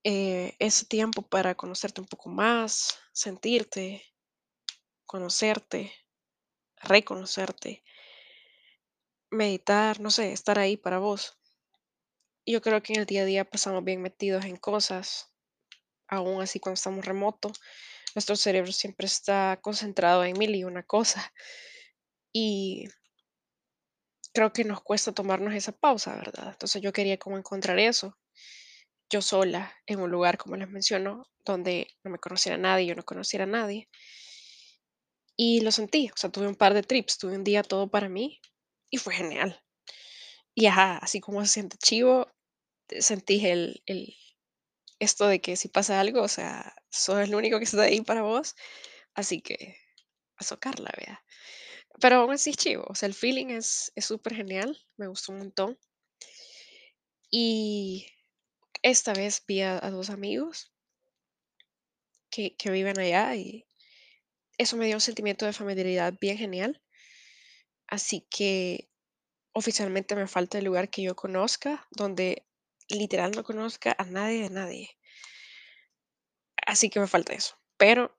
eh, 0.02 0.57
ese 0.59 0.85
tiempo 0.87 1.22
para 1.22 1.55
conocerte 1.55 2.00
un 2.00 2.09
poco 2.09 2.28
más, 2.28 2.98
sentirte, 3.12 4.02
conocerte, 5.07 5.92
reconocerte, 6.83 7.85
meditar, 9.31 10.00
no 10.00 10.11
sé, 10.11 10.33
estar 10.33 10.59
ahí 10.59 10.76
para 10.76 10.98
vos. 10.98 11.38
Yo 12.44 12.61
creo 12.61 12.83
que 12.83 12.94
en 12.94 13.00
el 13.00 13.07
día 13.07 13.22
a 13.22 13.26
día 13.26 13.48
pasamos 13.48 13.85
bien 13.85 14.02
metidos 14.02 14.44
en 14.44 14.57
cosas, 14.57 15.33
aún 16.09 16.42
así 16.42 16.59
cuando 16.59 16.74
estamos 16.74 17.05
remoto, 17.05 17.52
nuestro 18.16 18.35
cerebro 18.35 18.72
siempre 18.72 19.07
está 19.07 19.61
concentrado 19.62 20.24
en 20.24 20.37
mil 20.37 20.57
y 20.57 20.64
una 20.64 20.83
cosa 20.83 21.33
y 22.32 22.88
creo 24.34 24.52
que 24.52 24.64
nos 24.64 24.82
cuesta 24.82 25.12
tomarnos 25.12 25.54
esa 25.54 25.72
pausa, 25.72 26.14
¿verdad? 26.16 26.48
Entonces 26.52 26.82
yo 26.82 26.92
quería 26.92 27.18
como 27.18 27.38
encontrar 27.38 27.78
eso, 27.78 28.18
yo 29.10 29.22
sola, 29.22 29.74
en 29.86 30.00
un 30.00 30.10
lugar, 30.10 30.38
como 30.38 30.56
les 30.56 30.68
menciono, 30.70 31.24
donde 31.44 31.88
no 32.04 32.10
me 32.12 32.18
conociera 32.18 32.58
nadie, 32.58 32.86
yo 32.86 32.94
no 32.96 33.04
conociera 33.04 33.44
a 33.44 33.48
nadie. 33.48 33.88
Y 35.36 35.60
lo 35.60 35.70
sentí, 35.72 36.08
o 36.08 36.16
sea, 36.16 36.30
tuve 36.30 36.46
un 36.46 36.54
par 36.54 36.74
de 36.74 36.82
trips, 36.82 37.18
tuve 37.18 37.34
un 37.36 37.44
día 37.44 37.62
todo 37.62 37.90
para 37.90 38.08
mí 38.08 38.40
y 38.90 38.98
fue 38.98 39.14
genial. 39.14 39.60
Y 40.54 40.66
ajá, 40.66 40.98
así 40.98 41.20
como 41.20 41.42
se 41.44 41.52
siente 41.52 41.76
chivo, 41.78 42.28
sentí 43.00 43.46
el, 43.46 43.82
el, 43.86 44.14
esto 45.00 45.26
de 45.28 45.40
que 45.40 45.56
si 45.56 45.68
pasa 45.68 46.00
algo, 46.00 46.22
o 46.22 46.28
sea, 46.28 46.74
sos 46.90 47.20
el 47.20 47.34
único 47.34 47.58
que 47.58 47.64
está 47.66 47.82
ahí 47.82 48.00
para 48.02 48.22
vos, 48.22 48.56
así 49.14 49.42
que 49.42 49.76
a 50.38 50.44
socarla, 50.44 50.92
vea. 50.98 51.24
Pero 52.00 52.16
aún 52.16 52.33
así 52.33 52.50
es 52.50 52.57
chivo, 52.57 52.85
o 52.88 52.94
sea, 52.94 53.07
el 53.07 53.14
feeling 53.14 53.46
es 53.48 53.92
súper 53.96 54.35
genial, 54.35 54.76
me 54.96 55.07
gustó 55.07 55.33
un 55.33 55.38
montón. 55.38 55.78
Y 57.31 58.07
esta 58.83 59.14
vez 59.14 59.42
vi 59.46 59.62
a, 59.62 59.85
a 59.85 59.90
dos 59.90 60.11
amigos 60.11 60.72
que, 62.31 62.57
que 62.57 62.70
viven 62.70 62.98
allá 62.98 63.35
y 63.37 63.66
eso 64.59 64.76
me 64.76 64.87
dio 64.87 64.96
un 64.96 65.00
sentimiento 65.00 65.46
de 65.46 65.52
familiaridad 65.52 66.14
bien 66.20 66.37
genial. 66.37 66.83
Así 67.87 68.26
que 68.31 68.90
oficialmente 69.52 70.16
me 70.16 70.26
falta 70.26 70.59
el 70.59 70.64
lugar 70.64 70.88
que 70.90 71.02
yo 71.02 71.14
conozca, 71.14 71.87
donde 71.90 72.46
literal 72.88 73.33
no 73.33 73.44
conozca 73.44 73.94
a 73.98 74.05
nadie 74.05 74.42
de 74.42 74.50
nadie. 74.50 74.90
Así 76.66 76.90
que 76.90 77.00
me 77.00 77.07
falta 77.07 77.35
eso. 77.35 77.57
Pero 77.76 78.16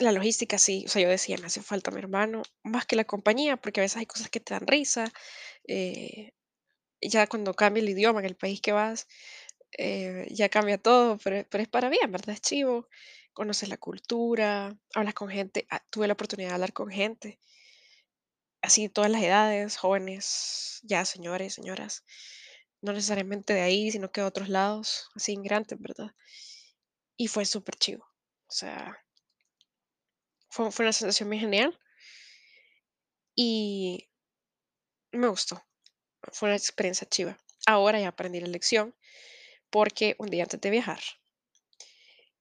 la 0.00 0.12
logística 0.12 0.58
sí, 0.58 0.84
o 0.86 0.88
sea, 0.90 1.02
yo 1.02 1.08
decía, 1.08 1.36
me 1.38 1.46
hace 1.46 1.62
falta 1.62 1.90
mi 1.90 1.98
hermano, 1.98 2.42
más 2.64 2.86
que 2.86 2.96
la 2.96 3.04
compañía, 3.04 3.56
porque 3.56 3.80
a 3.80 3.84
veces 3.84 3.98
hay 3.98 4.06
cosas 4.06 4.30
que 4.30 4.40
te 4.40 4.54
dan 4.54 4.66
risa. 4.66 5.12
eh, 5.68 6.32
ya 7.02 7.26
cuando 7.28 7.54
cambia 7.54 7.82
el 7.82 7.90
idioma 7.90 8.20
en 8.20 8.26
el 8.26 8.36
país 8.36 8.60
que 8.60 8.72
vas, 8.72 9.06
eh, 9.78 10.26
ya 10.30 10.48
cambia 10.50 10.78
todo, 10.78 11.18
pero, 11.24 11.46
pero 11.50 11.62
es 11.62 11.68
para 11.68 11.88
bien, 11.90 12.12
¿verdad? 12.12 12.34
Es 12.36 12.40
chivo, 12.42 12.88
conoces 13.34 13.68
la 13.70 13.78
cultura, 13.78 14.78
hablas 14.94 15.14
con 15.14 15.28
gente, 15.30 15.66
ah, 15.70 15.84
tuve 15.90 16.06
la 16.08 16.14
oportunidad 16.14 16.50
de 16.50 16.54
hablar 16.54 16.72
con 16.74 16.90
gente, 16.90 17.40
así 18.62 18.88
todas 18.90 19.10
las 19.10 19.22
edades, 19.22 19.76
jóvenes, 19.78 20.80
ya 20.82 21.04
señores, 21.04 21.54
señoras, 21.54 22.04
no 22.82 22.92
necesariamente 22.92 23.54
de 23.54 23.62
ahí, 23.62 23.90
sino 23.90 24.10
que 24.12 24.20
de 24.20 24.26
otros 24.26 24.48
lados, 24.48 25.08
así 25.16 25.32
inmigrantes, 25.32 25.78
¿verdad? 25.80 26.14
Y 27.18 27.26
fue 27.28 27.44
súper 27.44 27.76
chivo, 27.76 28.04
o 28.48 28.52
sea, 28.52 28.98
fue, 30.56 30.84
una 30.84 30.92
sensación 30.92 31.28
muy 31.28 31.38
genial 31.38 31.78
y 33.34 34.08
me 35.12 35.28
gustó, 35.28 35.62
fue 36.32 36.48
una 36.48 36.56
experiencia 36.56 37.06
chiva. 37.08 37.36
Ahora 37.66 38.00
ya 38.00 38.08
aprendí 38.08 38.40
la 38.40 38.46
lección 38.46 38.94
porque 39.70 40.16
un 40.18 40.28
día 40.28 40.44
antes 40.44 40.60
de 40.60 40.70
viajar, 40.70 41.00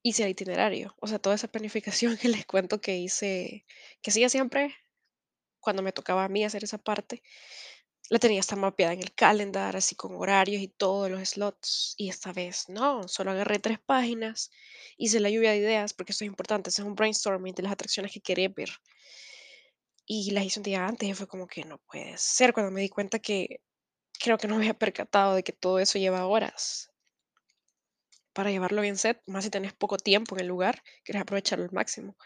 hice 0.02 0.24
el 0.24 0.30
itinerario, 0.30 0.96
o 1.02 1.08
sea, 1.08 1.20
toda 1.20 1.36
esa 1.36 1.50
planificación 1.50 2.18
que 2.22 2.30
les 2.30 2.46
cuento 2.46 2.80
que 2.80 2.98
hice, 2.98 3.66
que 4.02 4.12
hacía 4.12 4.30
siempre 4.30 4.76
cuando 5.60 5.82
me 5.82 5.92
tocaba 5.92 6.24
a 6.24 6.30
mí 6.30 6.46
hacer 6.46 6.64
esa 6.64 6.78
parte, 6.78 7.24
la 8.10 8.20
tenía 8.20 8.40
hasta 8.40 8.56
mapeada 8.56 8.94
en 8.94 9.02
el 9.02 9.14
calendar, 9.14 9.76
así 9.76 9.96
con 9.96 10.16
horarios 10.16 10.62
y 10.62 10.68
todos 10.68 11.10
los 11.10 11.30
slots. 11.30 11.96
Y 11.98 12.10
esta 12.10 12.34
vez 12.34 12.70
no, 12.70 13.08
solo 13.08 13.32
agarré 13.32 13.60
tres 13.60 13.80
páginas, 13.80 14.52
hice 14.98 15.20
la 15.20 15.30
lluvia 15.30 15.52
de 15.52 15.58
ideas, 15.58 15.94
porque 15.94 16.12
eso 16.12 16.24
es 16.24 16.28
importante, 16.28 16.70
es 16.70 16.80
un 16.80 16.96
brainstorming 16.96 17.56
de 17.56 17.64
las 17.64 17.72
atracciones 17.74 18.12
que 18.12 18.22
quería 18.22 18.50
ver. 18.50 18.70
Y 20.06 20.32
las 20.32 20.46
hice 20.46 20.60
un 20.60 20.64
día 20.64 20.86
antes 20.86 21.10
y 21.10 21.14
fue 21.14 21.28
como 21.28 21.48
que 21.48 21.64
no 21.66 21.80
puede 21.80 22.18
ser, 22.18 22.54
cuando 22.54 22.72
me 22.72 22.82
di 22.82 22.90
cuenta 22.90 23.20
que 23.20 23.62
creo 24.20 24.38
que 24.38 24.48
no 24.48 24.56
había 24.56 24.74
percatado 24.74 25.36
de 25.36 25.44
que 25.44 25.54
todo 25.54 25.80
eso 25.80 25.98
lleva 26.00 26.28
horas 26.28 26.92
para 28.36 28.52
llevarlo 28.52 28.82
bien 28.82 28.98
set, 28.98 29.24
más 29.28 29.46
si 29.46 29.50
tenés 29.50 29.74
poco 29.74 29.96
tiempo 29.96 30.36
en 30.36 30.42
el 30.42 30.48
lugar, 30.48 30.84
querés 31.06 31.22
aprovecharlo 31.22 31.64
al 31.64 31.72
máximo. 31.72 32.18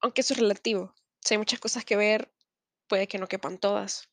Aunque 0.00 0.22
eso 0.22 0.34
es 0.34 0.40
relativo. 0.40 0.92
Si 1.20 1.34
hay 1.34 1.38
muchas 1.38 1.60
cosas 1.60 1.84
que 1.84 1.96
ver, 1.96 2.34
puede 2.88 3.06
que 3.06 3.18
no 3.18 3.28
quepan 3.28 3.58
todas. 3.58 4.11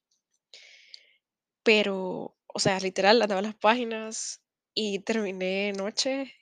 Pero, 1.63 2.37
o 2.47 2.59
sea, 2.59 2.79
literal, 2.79 3.21
andaba 3.21 3.41
las 3.41 3.55
páginas 3.55 4.41
y 4.73 4.99
terminé 4.99 5.73
noche. 5.73 6.33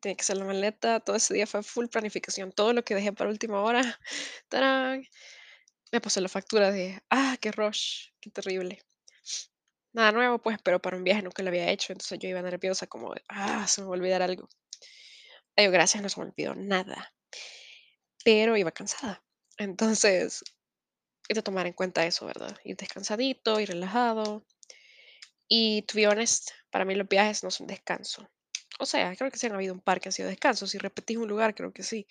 Tenía 0.00 0.16
que 0.16 0.22
hacer 0.22 0.36
la 0.38 0.44
maleta. 0.44 1.00
Todo 1.00 1.16
ese 1.16 1.34
día 1.34 1.46
fue 1.46 1.62
full 1.62 1.86
planificación. 1.88 2.52
Todo 2.52 2.72
lo 2.72 2.84
que 2.84 2.94
dejé 2.94 3.12
para 3.12 3.30
última 3.30 3.60
hora, 3.62 3.82
¡tarán! 4.48 5.06
me 5.92 6.00
pasó 6.00 6.20
la 6.20 6.28
factura 6.28 6.70
de, 6.72 7.02
ah, 7.10 7.36
qué 7.40 7.52
rush, 7.52 8.08
qué 8.20 8.30
terrible. 8.30 8.82
Nada 9.92 10.12
nuevo, 10.12 10.38
pues, 10.38 10.58
pero 10.62 10.80
para 10.80 10.96
un 10.96 11.04
viaje 11.04 11.22
nunca 11.22 11.42
lo 11.42 11.48
había 11.48 11.70
hecho. 11.70 11.92
Entonces 11.92 12.18
yo 12.18 12.28
iba 12.28 12.42
nerviosa, 12.42 12.86
como, 12.86 13.14
ah, 13.28 13.66
se 13.66 13.80
me 13.80 13.86
va 13.88 13.94
a 13.94 13.98
olvidar 13.98 14.22
algo. 14.22 14.48
Ay, 15.56 15.68
gracias, 15.68 16.02
no 16.02 16.08
se 16.08 16.20
me 16.20 16.26
olvidó 16.26 16.54
nada. 16.54 17.12
Pero 18.24 18.56
iba 18.56 18.72
cansada. 18.72 19.22
Entonces, 19.56 20.44
y 21.28 21.34
de 21.34 21.42
tomar 21.42 21.66
en 21.66 21.72
cuenta 21.72 22.06
eso, 22.06 22.26
¿verdad? 22.26 22.56
Ir 22.64 22.76
descansadito, 22.76 23.60
y 23.60 23.66
relajado. 23.66 24.44
Y 25.48 25.82
to 25.82 25.94
be 25.96 26.06
honest, 26.06 26.50
para 26.70 26.84
mí 26.84 26.94
los 26.94 27.08
viajes 27.08 27.42
no 27.44 27.50
son 27.50 27.66
descanso. 27.66 28.28
O 28.78 28.86
sea, 28.86 29.14
creo 29.16 29.30
que 29.30 29.38
sí 29.38 29.46
han 29.46 29.54
habido 29.54 29.74
un 29.74 29.80
par 29.80 30.00
que 30.00 30.08
han 30.08 30.12
sido 30.12 30.28
descansos. 30.28 30.70
Si 30.70 30.78
repetís 30.78 31.16
un 31.16 31.28
lugar, 31.28 31.54
creo 31.54 31.72
que 31.72 31.82
sí. 31.82 32.06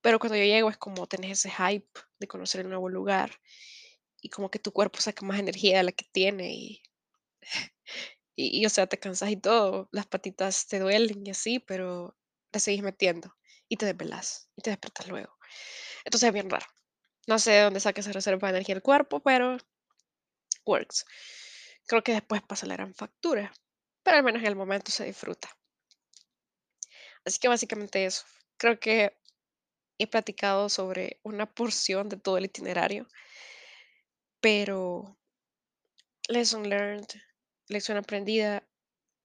Pero 0.00 0.18
cuando 0.18 0.36
yo 0.36 0.44
llego 0.44 0.70
es 0.70 0.78
como 0.78 1.06
tenés 1.06 1.38
ese 1.44 1.50
hype 1.50 1.88
de 2.18 2.28
conocer 2.28 2.62
el 2.62 2.68
nuevo 2.68 2.88
lugar 2.88 3.40
y 4.20 4.30
como 4.30 4.50
que 4.50 4.58
tu 4.58 4.72
cuerpo 4.72 5.00
saca 5.00 5.24
más 5.26 5.40
energía 5.40 5.78
de 5.78 5.84
la 5.84 5.92
que 5.92 6.06
tiene 6.12 6.54
y, 6.54 6.82
y, 8.36 8.60
y, 8.62 8.66
o 8.66 8.70
sea, 8.70 8.86
te 8.86 8.98
cansas 8.98 9.30
y 9.30 9.36
todo, 9.36 9.88
las 9.92 10.06
patitas 10.06 10.66
te 10.68 10.80
duelen 10.80 11.26
y 11.26 11.30
así, 11.30 11.58
pero 11.60 12.16
te 12.50 12.60
seguís 12.60 12.82
metiendo 12.82 13.36
y 13.68 13.76
te 13.76 13.86
desvelas 13.86 14.50
y 14.56 14.62
te 14.62 14.70
despertas 14.70 15.08
luego. 15.08 15.36
Entonces 16.04 16.28
es 16.28 16.34
bien 16.34 16.50
raro. 16.50 16.66
No 17.26 17.38
sé 17.38 17.52
de 17.52 17.62
dónde 17.62 17.80
saca 17.80 18.00
esa 18.00 18.12
reserva 18.12 18.48
de 18.48 18.56
energía 18.56 18.74
el 18.74 18.82
cuerpo, 18.82 19.20
pero 19.20 19.58
works. 20.64 21.04
Creo 21.86 22.02
que 22.02 22.12
después 22.12 22.42
pasa 22.42 22.66
la 22.66 22.74
gran 22.74 22.94
factura, 22.94 23.52
pero 24.02 24.16
al 24.16 24.24
menos 24.24 24.42
en 24.42 24.48
el 24.48 24.56
momento 24.56 24.90
se 24.90 25.04
disfruta. 25.04 25.48
Así 27.24 27.38
que 27.38 27.48
básicamente 27.48 28.04
eso. 28.04 28.24
Creo 28.56 28.78
que 28.80 29.16
he 29.98 30.06
platicado 30.06 30.68
sobre 30.68 31.20
una 31.22 31.46
porción 31.46 32.08
de 32.08 32.16
todo 32.16 32.38
el 32.38 32.46
itinerario, 32.46 33.06
pero 34.40 35.16
lesson 36.28 36.68
learned, 36.68 37.06
lección 37.68 37.98
aprendida, 37.98 38.66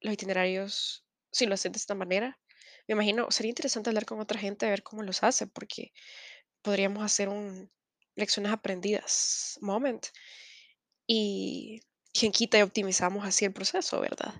los 0.01 0.13
itinerarios, 0.13 1.05
si 1.31 1.45
lo 1.45 1.55
hacen 1.55 1.71
de 1.71 1.77
esta 1.77 1.95
manera, 1.95 2.39
me 2.87 2.93
imagino, 2.93 3.29
sería 3.31 3.49
interesante 3.49 3.89
hablar 3.89 4.05
con 4.05 4.19
otra 4.19 4.39
gente 4.39 4.65
a 4.65 4.69
ver 4.69 4.83
cómo 4.83 5.03
los 5.03 5.23
hace, 5.23 5.47
porque 5.47 5.91
podríamos 6.61 7.03
hacer 7.03 7.29
un 7.29 7.71
lecciones 8.17 8.51
aprendidas 8.51 9.57
moment 9.61 10.07
y 11.07 11.81
quien 12.13 12.31
quita 12.31 12.57
y 12.59 12.63
optimizamos 12.63 13.25
así 13.25 13.45
el 13.45 13.53
proceso, 13.53 14.01
¿verdad? 14.01 14.33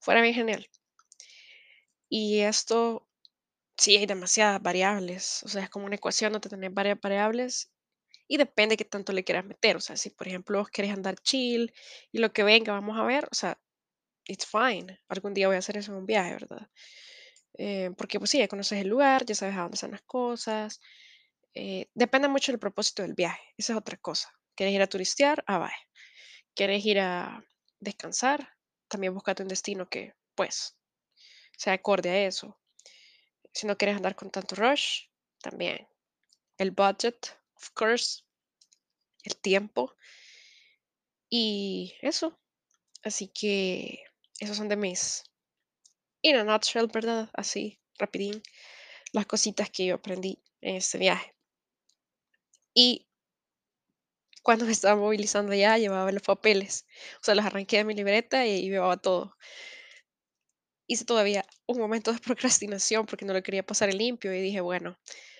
Fuera 0.00 0.22
bien 0.22 0.34
genial. 0.34 0.68
Y 2.08 2.40
esto, 2.40 3.08
sí 3.76 3.96
hay 3.96 4.06
demasiadas 4.06 4.62
variables, 4.62 5.42
o 5.44 5.48
sea, 5.48 5.64
es 5.64 5.70
como 5.70 5.86
una 5.86 5.96
ecuación 5.96 6.32
donde 6.32 6.48
tenés 6.50 6.74
varias 6.74 7.00
variables 7.00 7.70
y 8.28 8.36
depende 8.38 8.76
qué 8.76 8.84
tanto 8.84 9.12
le 9.12 9.24
quieras 9.24 9.44
meter, 9.44 9.76
o 9.76 9.80
sea, 9.80 9.96
si 9.96 10.10
por 10.10 10.28
ejemplo 10.28 10.58
vos 10.58 10.70
querés 10.70 10.92
andar 10.92 11.16
chill 11.20 11.72
y 12.12 12.18
lo 12.18 12.32
que 12.32 12.44
venga 12.44 12.72
vamos 12.72 12.98
a 12.98 13.04
ver, 13.04 13.26
o 13.30 13.34
sea, 13.34 13.60
it's 14.26 14.46
fine. 14.46 15.00
Algún 15.08 15.34
día 15.34 15.48
voy 15.48 15.56
a 15.56 15.60
hacer 15.60 15.76
eso 15.76 15.92
en 15.92 15.98
un 15.98 16.06
viaje, 16.06 16.32
¿verdad? 16.32 16.68
Eh, 17.58 17.90
porque 17.96 18.18
pues 18.18 18.30
sí, 18.30 18.38
ya 18.38 18.48
conoces 18.48 18.80
el 18.80 18.88
lugar, 18.88 19.24
ya 19.26 19.34
sabes 19.34 19.56
a 19.56 19.62
dónde 19.62 19.74
están 19.76 19.92
las 19.92 20.02
cosas. 20.02 20.80
Eh, 21.54 21.88
depende 21.94 22.28
mucho 22.28 22.52
del 22.52 22.58
propósito 22.58 23.02
del 23.02 23.14
viaje, 23.14 23.42
esa 23.56 23.72
es 23.72 23.78
otra 23.78 23.96
cosa. 23.96 24.32
¿Quieres 24.54 24.74
ir 24.74 24.82
a 24.82 24.86
turistear? 24.86 25.42
Ah, 25.46 25.58
vaya. 25.58 25.76
¿Quieres 26.54 26.84
ir 26.84 27.00
a 27.00 27.44
descansar? 27.80 28.56
También 28.88 29.14
búscate 29.14 29.42
un 29.42 29.48
destino 29.48 29.88
que, 29.88 30.14
pues, 30.34 30.76
sea 31.56 31.74
acorde 31.74 32.10
a 32.10 32.26
eso. 32.26 32.58
Si 33.52 33.66
no 33.66 33.76
quieres 33.76 33.96
andar 33.96 34.16
con 34.16 34.30
tanto 34.30 34.54
rush, 34.56 35.06
también. 35.42 35.88
El 36.58 36.72
budget, 36.72 37.38
of 37.54 37.70
course, 37.74 38.22
el 39.24 39.36
tiempo 39.36 39.94
y 41.28 41.94
eso. 42.02 42.38
Así 43.02 43.28
que 43.28 44.02
esos 44.38 44.56
son 44.56 44.68
de 44.68 44.76
mis, 44.76 45.24
in 46.22 46.36
a 46.36 46.44
nutshell, 46.44 46.88
¿verdad? 46.88 47.30
Así, 47.32 47.80
rapidín, 47.98 48.42
las 49.12 49.26
cositas 49.26 49.70
que 49.70 49.86
yo 49.86 49.94
aprendí 49.96 50.42
en 50.60 50.76
este 50.76 50.98
viaje. 50.98 51.34
Y 52.74 53.06
cuando 54.42 54.64
me 54.66 54.72
estaba 54.72 54.96
movilizando 55.00 55.54
ya, 55.54 55.78
llevaba 55.78 56.12
los 56.12 56.22
papeles. 56.22 56.86
O 57.20 57.24
sea, 57.24 57.34
los 57.34 57.44
arranqué 57.44 57.78
de 57.78 57.84
mi 57.84 57.94
libreta 57.94 58.46
y 58.46 58.62
llevaba 58.62 58.96
todo. 58.96 59.36
Hice 60.86 61.04
todavía 61.06 61.46
un 61.66 61.78
momento 61.78 62.12
de 62.12 62.18
procrastinación 62.18 63.06
porque 63.06 63.24
no 63.24 63.32
lo 63.32 63.42
quería 63.42 63.64
pasar 63.64 63.88
en 63.90 63.98
limpio 63.98 64.34
y 64.34 64.42
dije, 64.42 64.60
bueno, 64.60 64.98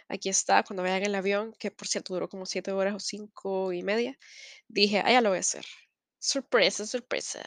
aquí 0.08 0.28
está, 0.28 0.62
cuando 0.62 0.82
vayan 0.82 0.98
en 0.98 1.06
el 1.06 1.14
avión, 1.14 1.54
que 1.58 1.70
por 1.70 1.88
cierto 1.88 2.14
duró 2.14 2.28
como 2.28 2.46
siete 2.46 2.72
horas 2.72 2.94
o 2.94 3.00
cinco 3.00 3.72
y 3.72 3.82
media, 3.82 4.18
dije, 4.68 5.00
ah, 5.04 5.12
ya 5.12 5.20
lo 5.20 5.30
voy 5.30 5.38
a 5.38 5.40
hacer. 5.40 5.64
Sorpresa, 6.18 6.86
sorpresa. 6.86 7.42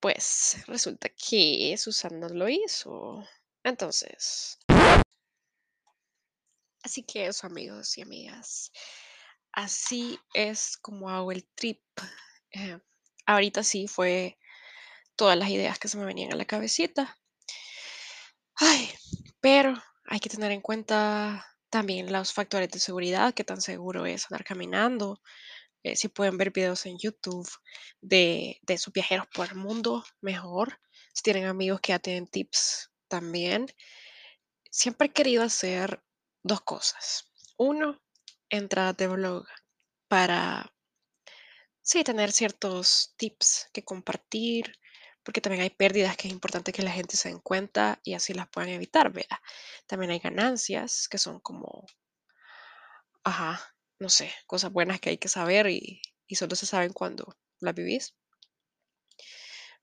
Pues 0.00 0.58
resulta 0.66 1.08
que 1.10 1.76
Susana 1.78 2.28
lo 2.28 2.48
hizo. 2.48 3.22
Entonces, 3.64 4.55
así 6.86 7.02
que 7.02 7.26
eso, 7.26 7.46
amigos 7.46 7.98
y 7.98 8.02
amigas. 8.02 8.72
Así 9.52 10.18
es 10.34 10.76
como 10.78 11.10
hago 11.10 11.32
el 11.32 11.46
trip. 11.54 11.82
Eh, 12.52 12.78
ahorita 13.26 13.62
sí 13.62 13.88
fue 13.88 14.38
todas 15.16 15.36
las 15.36 15.50
ideas 15.50 15.78
que 15.78 15.88
se 15.88 15.98
me 15.98 16.04
venían 16.04 16.32
a 16.32 16.36
la 16.36 16.44
cabecita. 16.44 17.18
Ay, 18.54 18.90
pero 19.40 19.74
hay 20.06 20.20
que 20.20 20.30
tener 20.30 20.52
en 20.52 20.60
cuenta 20.60 21.46
también 21.70 22.12
los 22.12 22.32
factores 22.32 22.70
de 22.70 22.78
seguridad, 22.78 23.34
qué 23.34 23.44
tan 23.44 23.60
seguro 23.60 24.06
es 24.06 24.26
andar 24.30 24.44
caminando. 24.44 25.20
Eh, 25.82 25.96
si 25.96 26.08
pueden 26.08 26.38
ver 26.38 26.52
videos 26.52 26.86
en 26.86 26.98
YouTube 26.98 27.48
de, 28.00 28.58
de 28.62 28.78
sus 28.78 28.92
viajeros 28.92 29.26
por 29.34 29.48
el 29.48 29.56
mundo, 29.56 30.04
mejor. 30.20 30.80
Si 31.12 31.22
tienen 31.22 31.46
amigos 31.46 31.80
que 31.80 31.92
ya 31.92 31.98
tienen 31.98 32.28
tips 32.28 32.90
también. 33.08 33.66
Siempre 34.70 35.08
he 35.08 35.12
querido 35.12 35.42
hacer 35.42 36.02
dos 36.46 36.60
cosas. 36.62 37.32
Uno, 37.56 38.00
entradas 38.48 38.96
de 38.96 39.08
blog 39.08 39.46
para, 40.08 40.72
sí, 41.82 42.04
tener 42.04 42.32
ciertos 42.32 43.14
tips 43.16 43.70
que 43.72 43.84
compartir, 43.84 44.78
porque 45.22 45.40
también 45.40 45.62
hay 45.62 45.70
pérdidas 45.70 46.16
que 46.16 46.28
es 46.28 46.32
importante 46.32 46.72
que 46.72 46.82
la 46.82 46.92
gente 46.92 47.16
se 47.16 47.28
den 47.28 47.40
cuenta 47.40 48.00
y 48.04 48.14
así 48.14 48.32
las 48.32 48.48
puedan 48.48 48.70
evitar, 48.70 49.12
¿verdad? 49.12 49.38
También 49.86 50.12
hay 50.12 50.20
ganancias 50.20 51.08
que 51.08 51.18
son 51.18 51.40
como, 51.40 51.86
ajá, 53.24 53.60
no 53.98 54.08
sé, 54.08 54.32
cosas 54.46 54.72
buenas 54.72 55.00
que 55.00 55.10
hay 55.10 55.18
que 55.18 55.28
saber 55.28 55.68
y, 55.68 56.00
y 56.26 56.36
solo 56.36 56.54
se 56.54 56.66
saben 56.66 56.92
cuando 56.92 57.36
las 57.60 57.74
vivís. 57.74 58.14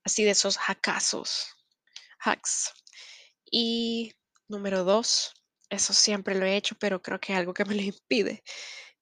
Así 0.02 0.24
de 0.24 0.30
esos 0.30 0.58
hackazos, 0.58 1.48
hacks. 2.20 2.72
Y 3.50 4.14
número 4.48 4.84
dos, 4.84 5.34
eso 5.74 5.92
siempre 5.92 6.34
lo 6.34 6.46
he 6.46 6.56
hecho, 6.56 6.76
pero 6.78 7.02
creo 7.02 7.20
que 7.20 7.32
es 7.32 7.38
algo 7.38 7.54
que 7.54 7.64
me 7.64 7.74
lo 7.74 7.82
impide, 7.82 8.42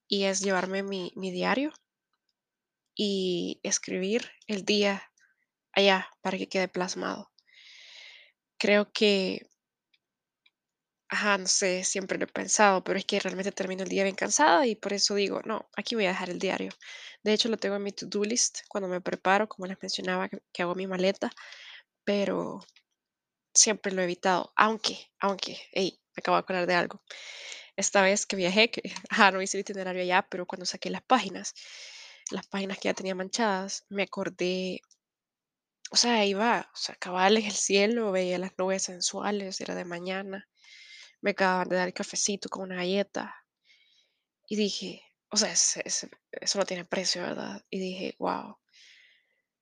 y 0.09 0.25
es 0.25 0.41
llevarme 0.41 0.83
mi, 0.83 1.13
mi 1.17 1.31
diario 1.31 1.73
y 2.95 3.61
escribir 3.63 4.31
el 4.47 4.65
día 4.65 5.11
allá 5.73 6.09
para 6.23 6.39
que 6.39 6.49
quede 6.49 6.69
plasmado. 6.69 7.31
Creo 8.59 8.93
que, 8.93 9.47
ajá, 11.09 11.39
no 11.39 11.47
sé, 11.47 11.85
siempre 11.85 12.19
lo 12.19 12.25
he 12.25 12.29
pensado, 12.29 12.83
pero 12.85 12.99
es 12.99 13.05
que 13.05 13.21
realmente 13.21 13.53
termino 13.53 13.83
el 13.83 13.89
día 13.89 14.05
bien 14.05 14.17
cansada 14.17 14.67
y 14.67 14.77
por 14.77 14.93
eso 14.93 15.15
digo, 15.15 15.41
no, 15.45 15.69
aquí 15.77 15.95
voy 15.95 16.07
a 16.07 16.09
dejar 16.09 16.31
el 16.31 16.39
diario. 16.39 16.71
De 17.23 17.33
hecho, 17.33 17.49
lo 17.49 17.57
tengo 17.57 17.77
en 17.77 17.83
mi 17.83 17.93
to-do 17.93 18.25
list 18.25 18.61
cuando 18.69 18.89
me 18.89 19.01
preparo, 19.01 19.49
como 19.49 19.67
les 19.67 19.79
mencionaba, 19.81 20.29
que, 20.29 20.63
hago 20.63 20.75
mi 20.75 20.87
maleta, 20.87 21.31
pero 22.05 22.61
siempre 23.55 23.93
lo 23.93 24.03
he 24.03 24.05
evitado, 24.05 24.53
aunque, 24.57 25.13
aunque, 25.21 25.59
hey, 25.73 26.02
acabo 26.21 26.37
de 26.37 26.41
acordar 26.41 26.67
de 26.67 26.75
algo. 26.75 27.03
Esta 27.77 28.03
vez 28.03 28.27
que 28.27 28.37
viajé, 28.37 28.71
que, 28.71 28.83
ajá, 29.11 29.31
no 29.33 29.43
hice 29.43 29.59
el 29.59 29.63
itinerario 29.63 30.03
allá, 30.03 30.27
pero 30.31 30.47
cuando 30.47 30.67
saqué 30.67 30.91
las 30.91 31.03
páginas, 31.03 31.55
las 32.31 32.47
páginas 32.49 32.79
que 32.79 32.89
ya 32.89 32.95
tenía 32.95 33.15
manchadas, 33.17 33.85
me 33.91 34.05
acordé 34.05 34.81
o 35.93 35.97
sea, 35.97 36.27
iba, 36.27 36.69
o 36.75 36.77
sea, 36.77 36.97
cabal 36.97 37.37
en 37.37 37.45
el 37.47 37.53
cielo, 37.53 38.11
veía 38.13 38.37
las 38.39 38.53
nubes 38.59 38.83
sensuales, 38.83 39.61
era 39.61 39.75
de 39.77 39.85
mañana, 39.85 40.49
me 41.23 41.33
acababan 41.33 41.69
de 41.71 41.77
dar 41.77 41.89
el 41.89 41.95
cafecito 41.95 42.49
con 42.51 42.65
una 42.65 42.77
galleta 42.77 43.35
y 44.49 44.57
dije, 44.57 45.03
o 45.31 45.37
sea, 45.37 45.53
ese- 45.53 45.83
eso 46.31 46.59
no 46.59 46.65
tiene 46.67 46.85
precio, 46.85 47.23
¿verdad? 47.23 47.65
Y 47.71 47.79
dije, 47.81 48.15
wow, 48.19 48.57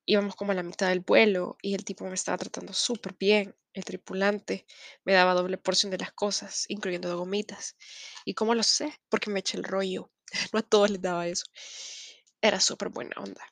íbamos 0.06 0.36
como 0.36 0.52
a 0.52 0.54
la 0.54 0.62
mitad 0.62 0.88
del 0.88 1.00
vuelo 1.00 1.56
y 1.62 1.74
el 1.74 1.84
tipo 1.84 2.04
me 2.06 2.14
estaba 2.14 2.38
tratando 2.38 2.72
súper 2.72 3.14
bien, 3.18 3.54
el 3.72 3.84
tripulante 3.84 4.66
me 5.04 5.12
daba 5.12 5.34
doble 5.34 5.58
porción 5.58 5.90
de 5.90 5.98
las 5.98 6.12
cosas, 6.12 6.64
incluyendo 6.68 7.08
de 7.08 7.14
gomitas. 7.14 7.76
¿Y 8.24 8.34
cómo 8.34 8.54
lo 8.54 8.62
sé? 8.62 8.92
Porque 9.08 9.30
me 9.30 9.40
eché 9.40 9.56
el 9.56 9.64
rollo, 9.64 10.10
no 10.52 10.58
a 10.58 10.62
todos 10.62 10.90
les 10.90 11.00
daba 11.00 11.28
eso. 11.28 11.44
Era 12.40 12.60
súper 12.60 12.88
buena 12.88 13.14
onda. 13.18 13.44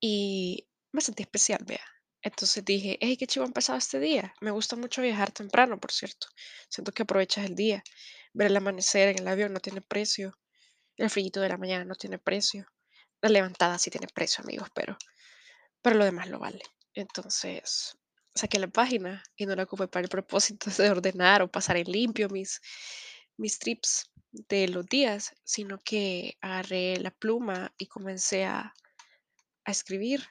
Y 0.00 0.68
me 0.92 1.00
sentí 1.00 1.22
especial, 1.22 1.64
vea. 1.64 1.84
Entonces 2.22 2.64
dije, 2.64 2.98
hey, 3.00 3.16
qué 3.16 3.26
chivo 3.26 3.44
ha 3.44 3.48
empezado 3.48 3.78
este 3.78 4.00
día. 4.00 4.34
Me 4.40 4.50
gusta 4.50 4.76
mucho 4.76 5.02
viajar 5.02 5.30
temprano, 5.30 5.78
por 5.78 5.92
cierto. 5.92 6.26
Siento 6.68 6.92
que 6.92 7.02
aprovechas 7.02 7.44
el 7.44 7.54
día. 7.54 7.82
Ver 8.32 8.48
el 8.48 8.56
amanecer 8.56 9.08
en 9.08 9.18
el 9.18 9.28
avión 9.28 9.52
no 9.52 9.60
tiene 9.60 9.80
precio. 9.80 10.38
El 10.96 11.10
frío 11.10 11.30
de 11.34 11.48
la 11.48 11.58
mañana 11.58 11.84
no 11.84 11.94
tiene 11.96 12.18
precio. 12.18 12.66
La 13.20 13.28
levantada 13.28 13.78
sí 13.78 13.90
tiene 13.90 14.06
precio, 14.06 14.42
amigos, 14.42 14.68
pero, 14.74 14.96
pero 15.84 15.98
lo 15.98 16.06
demás 16.06 16.30
lo 16.30 16.38
vale. 16.38 16.62
Entonces, 16.94 17.98
saqué 18.34 18.58
la 18.58 18.68
página 18.68 19.22
y 19.36 19.44
no 19.44 19.54
la 19.54 19.64
ocupé 19.64 19.86
para 19.86 20.02
el 20.02 20.08
propósito 20.08 20.70
de 20.70 20.90
ordenar 20.90 21.42
o 21.42 21.52
pasar 21.52 21.76
en 21.76 21.92
limpio 21.92 22.30
mis, 22.30 22.62
mis 23.36 23.58
trips. 23.58 24.10
de 24.32 24.66
los 24.68 24.86
días, 24.86 25.34
sino 25.44 25.78
que 25.78 26.38
agarré 26.40 26.96
la 26.98 27.10
pluma 27.12 27.72
y 27.78 27.86
comencé 27.86 28.46
a, 28.46 28.74
a 29.64 29.70
escribir 29.70 30.26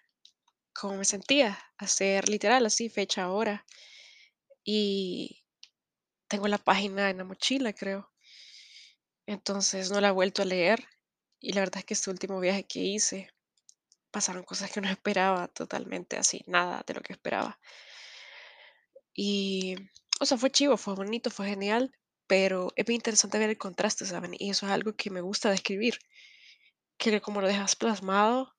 cómo 0.73 0.97
me 0.97 1.05
sentía, 1.05 1.57
hacer 1.77 2.29
literal 2.29 2.65
así, 2.65 2.89
fecha, 2.89 3.29
hora. 3.31 3.63
Y 4.63 5.45
tengo 6.27 6.47
la 6.47 6.57
página 6.57 7.11
en 7.11 7.17
la 7.19 7.25
mochila, 7.25 7.73
creo. 7.73 8.11
Entonces 9.27 9.91
no 9.91 10.01
la 10.01 10.09
he 10.09 10.11
vuelto 10.11 10.41
a 10.41 10.45
leer. 10.45 10.83
Y 11.39 11.53
la 11.53 11.61
verdad 11.61 11.77
es 11.79 11.85
que 11.85 11.93
este 11.93 12.09
último 12.09 12.39
viaje 12.39 12.65
que 12.65 12.79
hice, 12.79 13.32
pasaron 14.13 14.43
cosas 14.43 14.71
que 14.71 14.79
no 14.79 14.89
esperaba 14.89 15.47
totalmente 15.49 16.17
así, 16.17 16.43
nada 16.45 16.83
de 16.85 16.93
lo 16.93 17.01
que 17.01 17.13
esperaba. 17.13 17.59
Y, 19.15 19.75
o 20.19 20.25
sea, 20.25 20.37
fue 20.37 20.51
chivo, 20.51 20.77
fue 20.77 20.93
bonito, 20.93 21.31
fue 21.31 21.47
genial, 21.47 21.91
pero 22.27 22.71
es 22.75 22.85
bien 22.85 22.97
interesante 22.97 23.39
ver 23.39 23.49
el 23.49 23.57
contraste, 23.57 24.05
¿saben? 24.05 24.35
Y 24.37 24.51
eso 24.51 24.67
es 24.67 24.71
algo 24.71 24.93
que 24.95 25.09
me 25.09 25.21
gusta 25.21 25.49
describir, 25.49 25.97
que 26.97 27.21
como 27.21 27.41
lo 27.41 27.47
dejas 27.47 27.75
plasmado, 27.75 28.55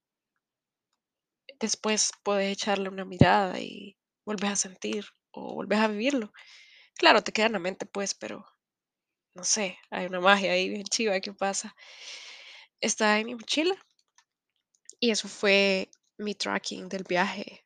después 1.60 2.10
puedes 2.24 2.52
echarle 2.52 2.88
una 2.88 3.04
mirada 3.04 3.60
y 3.60 3.96
vuelves 4.26 4.50
a 4.50 4.56
sentir 4.56 5.06
o 5.30 5.54
vuelves 5.54 5.78
a 5.78 5.86
vivirlo. 5.86 6.32
Claro, 6.96 7.22
te 7.22 7.32
queda 7.32 7.46
en 7.46 7.52
la 7.52 7.58
mente, 7.60 7.86
pues, 7.86 8.14
pero 8.14 8.44
no 9.34 9.44
sé, 9.44 9.78
hay 9.90 10.06
una 10.06 10.20
magia 10.20 10.52
ahí 10.52 10.68
bien 10.68 10.84
chiva 10.84 11.20
que 11.20 11.32
pasa. 11.32 11.76
Está 12.80 13.18
en 13.20 13.26
mi 13.26 13.34
mochila 13.36 13.76
y 15.00 15.10
eso 15.10 15.28
fue 15.28 15.90
mi 16.18 16.34
tracking 16.34 16.88
del 16.88 17.04
viaje, 17.04 17.64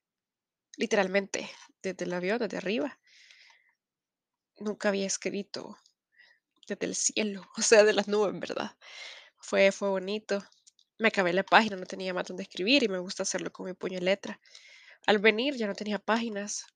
literalmente, 0.77 1.49
desde 1.83 2.05
el 2.05 2.13
avión, 2.13 2.39
desde 2.39 2.57
arriba. 2.57 2.99
Nunca 4.59 4.89
había 4.89 5.07
escrito 5.07 5.79
desde 6.67 6.87
el 6.87 6.95
cielo, 6.95 7.43
o 7.57 7.63
sea, 7.63 7.85
de 7.85 7.93
las 7.93 8.09
nubes, 8.09 8.39
¿verdad? 8.39 8.77
Fue, 9.39 9.73
fue 9.73 9.89
bonito. 9.89 10.45
Me 10.99 11.09
acabé 11.09 11.33
la 11.33 11.45
página, 11.45 11.77
no 11.77 11.87
tenía 11.87 12.13
más 12.13 12.27
donde 12.27 12.43
escribir 12.43 12.83
y 12.83 12.89
me 12.89 12.99
gusta 12.99 13.23
hacerlo 13.23 13.53
con 13.53 13.67
mi 13.67 13.73
puño 13.73 13.99
y 13.99 14.01
letra. 14.01 14.41
Al 15.07 15.19
venir 15.19 15.55
ya 15.55 15.67
no 15.67 15.75
tenía 15.75 15.99
páginas, 15.99 16.67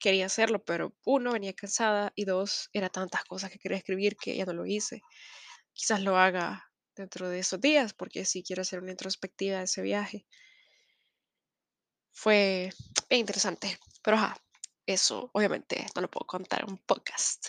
quería 0.00 0.26
hacerlo, 0.26 0.64
pero 0.64 0.94
uno, 1.04 1.32
venía 1.32 1.52
cansada 1.52 2.12
y 2.14 2.24
dos, 2.24 2.70
era 2.72 2.88
tantas 2.88 3.24
cosas 3.24 3.50
que 3.50 3.58
quería 3.58 3.78
escribir 3.78 4.16
que 4.16 4.36
ya 4.36 4.46
no 4.46 4.54
lo 4.54 4.66
hice. 4.66 5.02
Quizás 5.74 6.00
lo 6.00 6.16
haga 6.16 6.65
dentro 6.96 7.28
de 7.28 7.38
esos 7.40 7.60
días, 7.60 7.92
porque 7.92 8.24
sí 8.24 8.42
quiero 8.42 8.62
hacer 8.62 8.80
una 8.80 8.90
introspectiva 8.92 9.58
de 9.58 9.64
ese 9.64 9.82
viaje. 9.82 10.26
Fue 12.12 12.70
interesante, 13.10 13.78
pero 14.02 14.16
ajá, 14.16 14.36
eso 14.86 15.30
obviamente 15.34 15.86
no 15.94 16.02
lo 16.02 16.10
puedo 16.10 16.26
contar 16.26 16.62
en 16.62 16.70
un 16.70 16.78
podcast. 16.78 17.48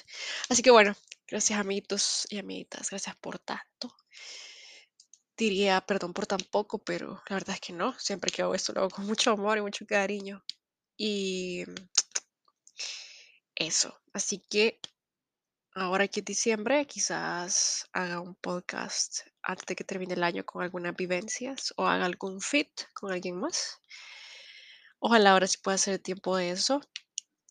Así 0.50 0.62
que 0.62 0.72
bueno, 0.72 0.96
gracias 1.28 1.60
amiguitos 1.60 2.28
y 2.30 2.40
amiguitas, 2.40 2.90
gracias 2.90 3.16
por 3.16 3.40
tanto. 3.40 3.96
Diría 5.38 5.82
perdón 5.82 6.14
por 6.14 6.26
tan 6.26 6.40
poco, 6.52 6.80
pero 6.80 7.22
la 7.30 7.36
verdad 7.36 7.56
es 7.56 7.62
que 7.62 7.74
no, 7.74 7.98
siempre 8.00 8.32
que 8.32 8.42
hago 8.42 8.56
esto 8.56 8.74
lo 8.74 8.82
hago 8.82 8.90
con 8.90 9.06
mucho 9.06 9.32
amor 9.32 9.58
y 9.58 9.62
mucho 9.62 9.86
cariño. 9.86 10.44
Y 10.98 11.64
eso, 13.56 14.00
así 14.14 14.40
que 14.50 14.80
ahora 15.80 16.08
que 16.08 16.22
es 16.22 16.26
diciembre, 16.26 16.86
quizás 16.88 17.88
haga 17.94 18.20
un 18.20 18.36
podcast 18.36 19.20
antes 19.44 19.66
de 19.68 19.76
que 19.76 19.84
termine 19.84 20.16
el 20.16 20.24
año 20.24 20.46
con 20.46 20.64
algunas 20.64 20.96
vivencias 20.96 21.74
o 21.78 21.88
haga 21.88 22.06
algún 22.06 22.42
fit 22.42 22.70
con 22.94 23.12
alguien 23.12 23.40
más. 23.40 23.80
Ojalá 25.00 25.32
ahora 25.32 25.48
sí 25.48 25.58
pueda 25.62 25.76
hacer 25.76 26.00
tiempo 26.00 26.36
de 26.36 26.52
eso. 26.52 26.82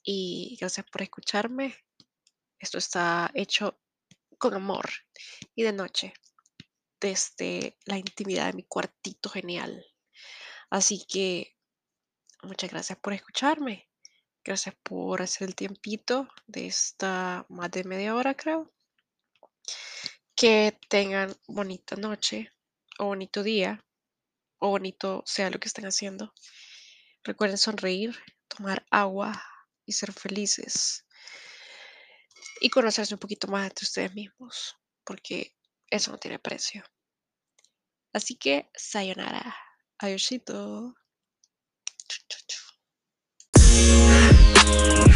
Y 0.02 0.56
gracias 0.60 0.86
por 0.90 1.02
escucharme. 1.02 1.76
Esto 2.58 2.78
está 2.78 3.30
hecho 3.34 3.78
con 4.38 4.54
amor 4.54 4.88
y 5.54 5.62
de 5.62 5.72
noche 5.72 6.12
desde 7.00 7.78
la 7.84 7.98
intimidad 7.98 8.46
de 8.46 8.52
mi 8.54 8.64
cuartito 8.64 9.28
genial. 9.28 9.84
Así 10.70 11.04
que 11.08 11.56
muchas 12.42 12.70
gracias 12.70 12.98
por 12.98 13.12
escucharme. 13.12 13.88
Gracias 14.46 14.76
por 14.84 15.22
hacer 15.22 15.48
el 15.48 15.56
tiempito 15.56 16.28
de 16.46 16.68
esta 16.68 17.44
más 17.48 17.68
de 17.72 17.82
media 17.82 18.14
hora, 18.14 18.36
creo. 18.36 18.72
Que 20.36 20.78
tengan 20.88 21.34
bonita 21.48 21.96
noche 21.96 22.52
o 23.00 23.06
bonito 23.06 23.42
día 23.42 23.84
o 24.58 24.68
bonito 24.68 25.24
sea 25.26 25.50
lo 25.50 25.58
que 25.58 25.66
estén 25.66 25.86
haciendo. 25.86 26.32
Recuerden 27.24 27.58
sonreír, 27.58 28.16
tomar 28.46 28.86
agua 28.92 29.32
y 29.84 29.94
ser 29.94 30.12
felices. 30.12 31.04
Y 32.60 32.70
conocerse 32.70 33.14
un 33.14 33.20
poquito 33.20 33.48
más 33.48 33.66
entre 33.66 33.82
ustedes 33.82 34.14
mismos, 34.14 34.76
porque 35.02 35.56
eso 35.90 36.12
no 36.12 36.18
tiene 36.18 36.38
precio. 36.38 36.84
Así 38.12 38.36
que, 38.36 38.70
sayonara. 38.76 39.56
Adiósito. 39.98 40.94
Thank 44.54 45.15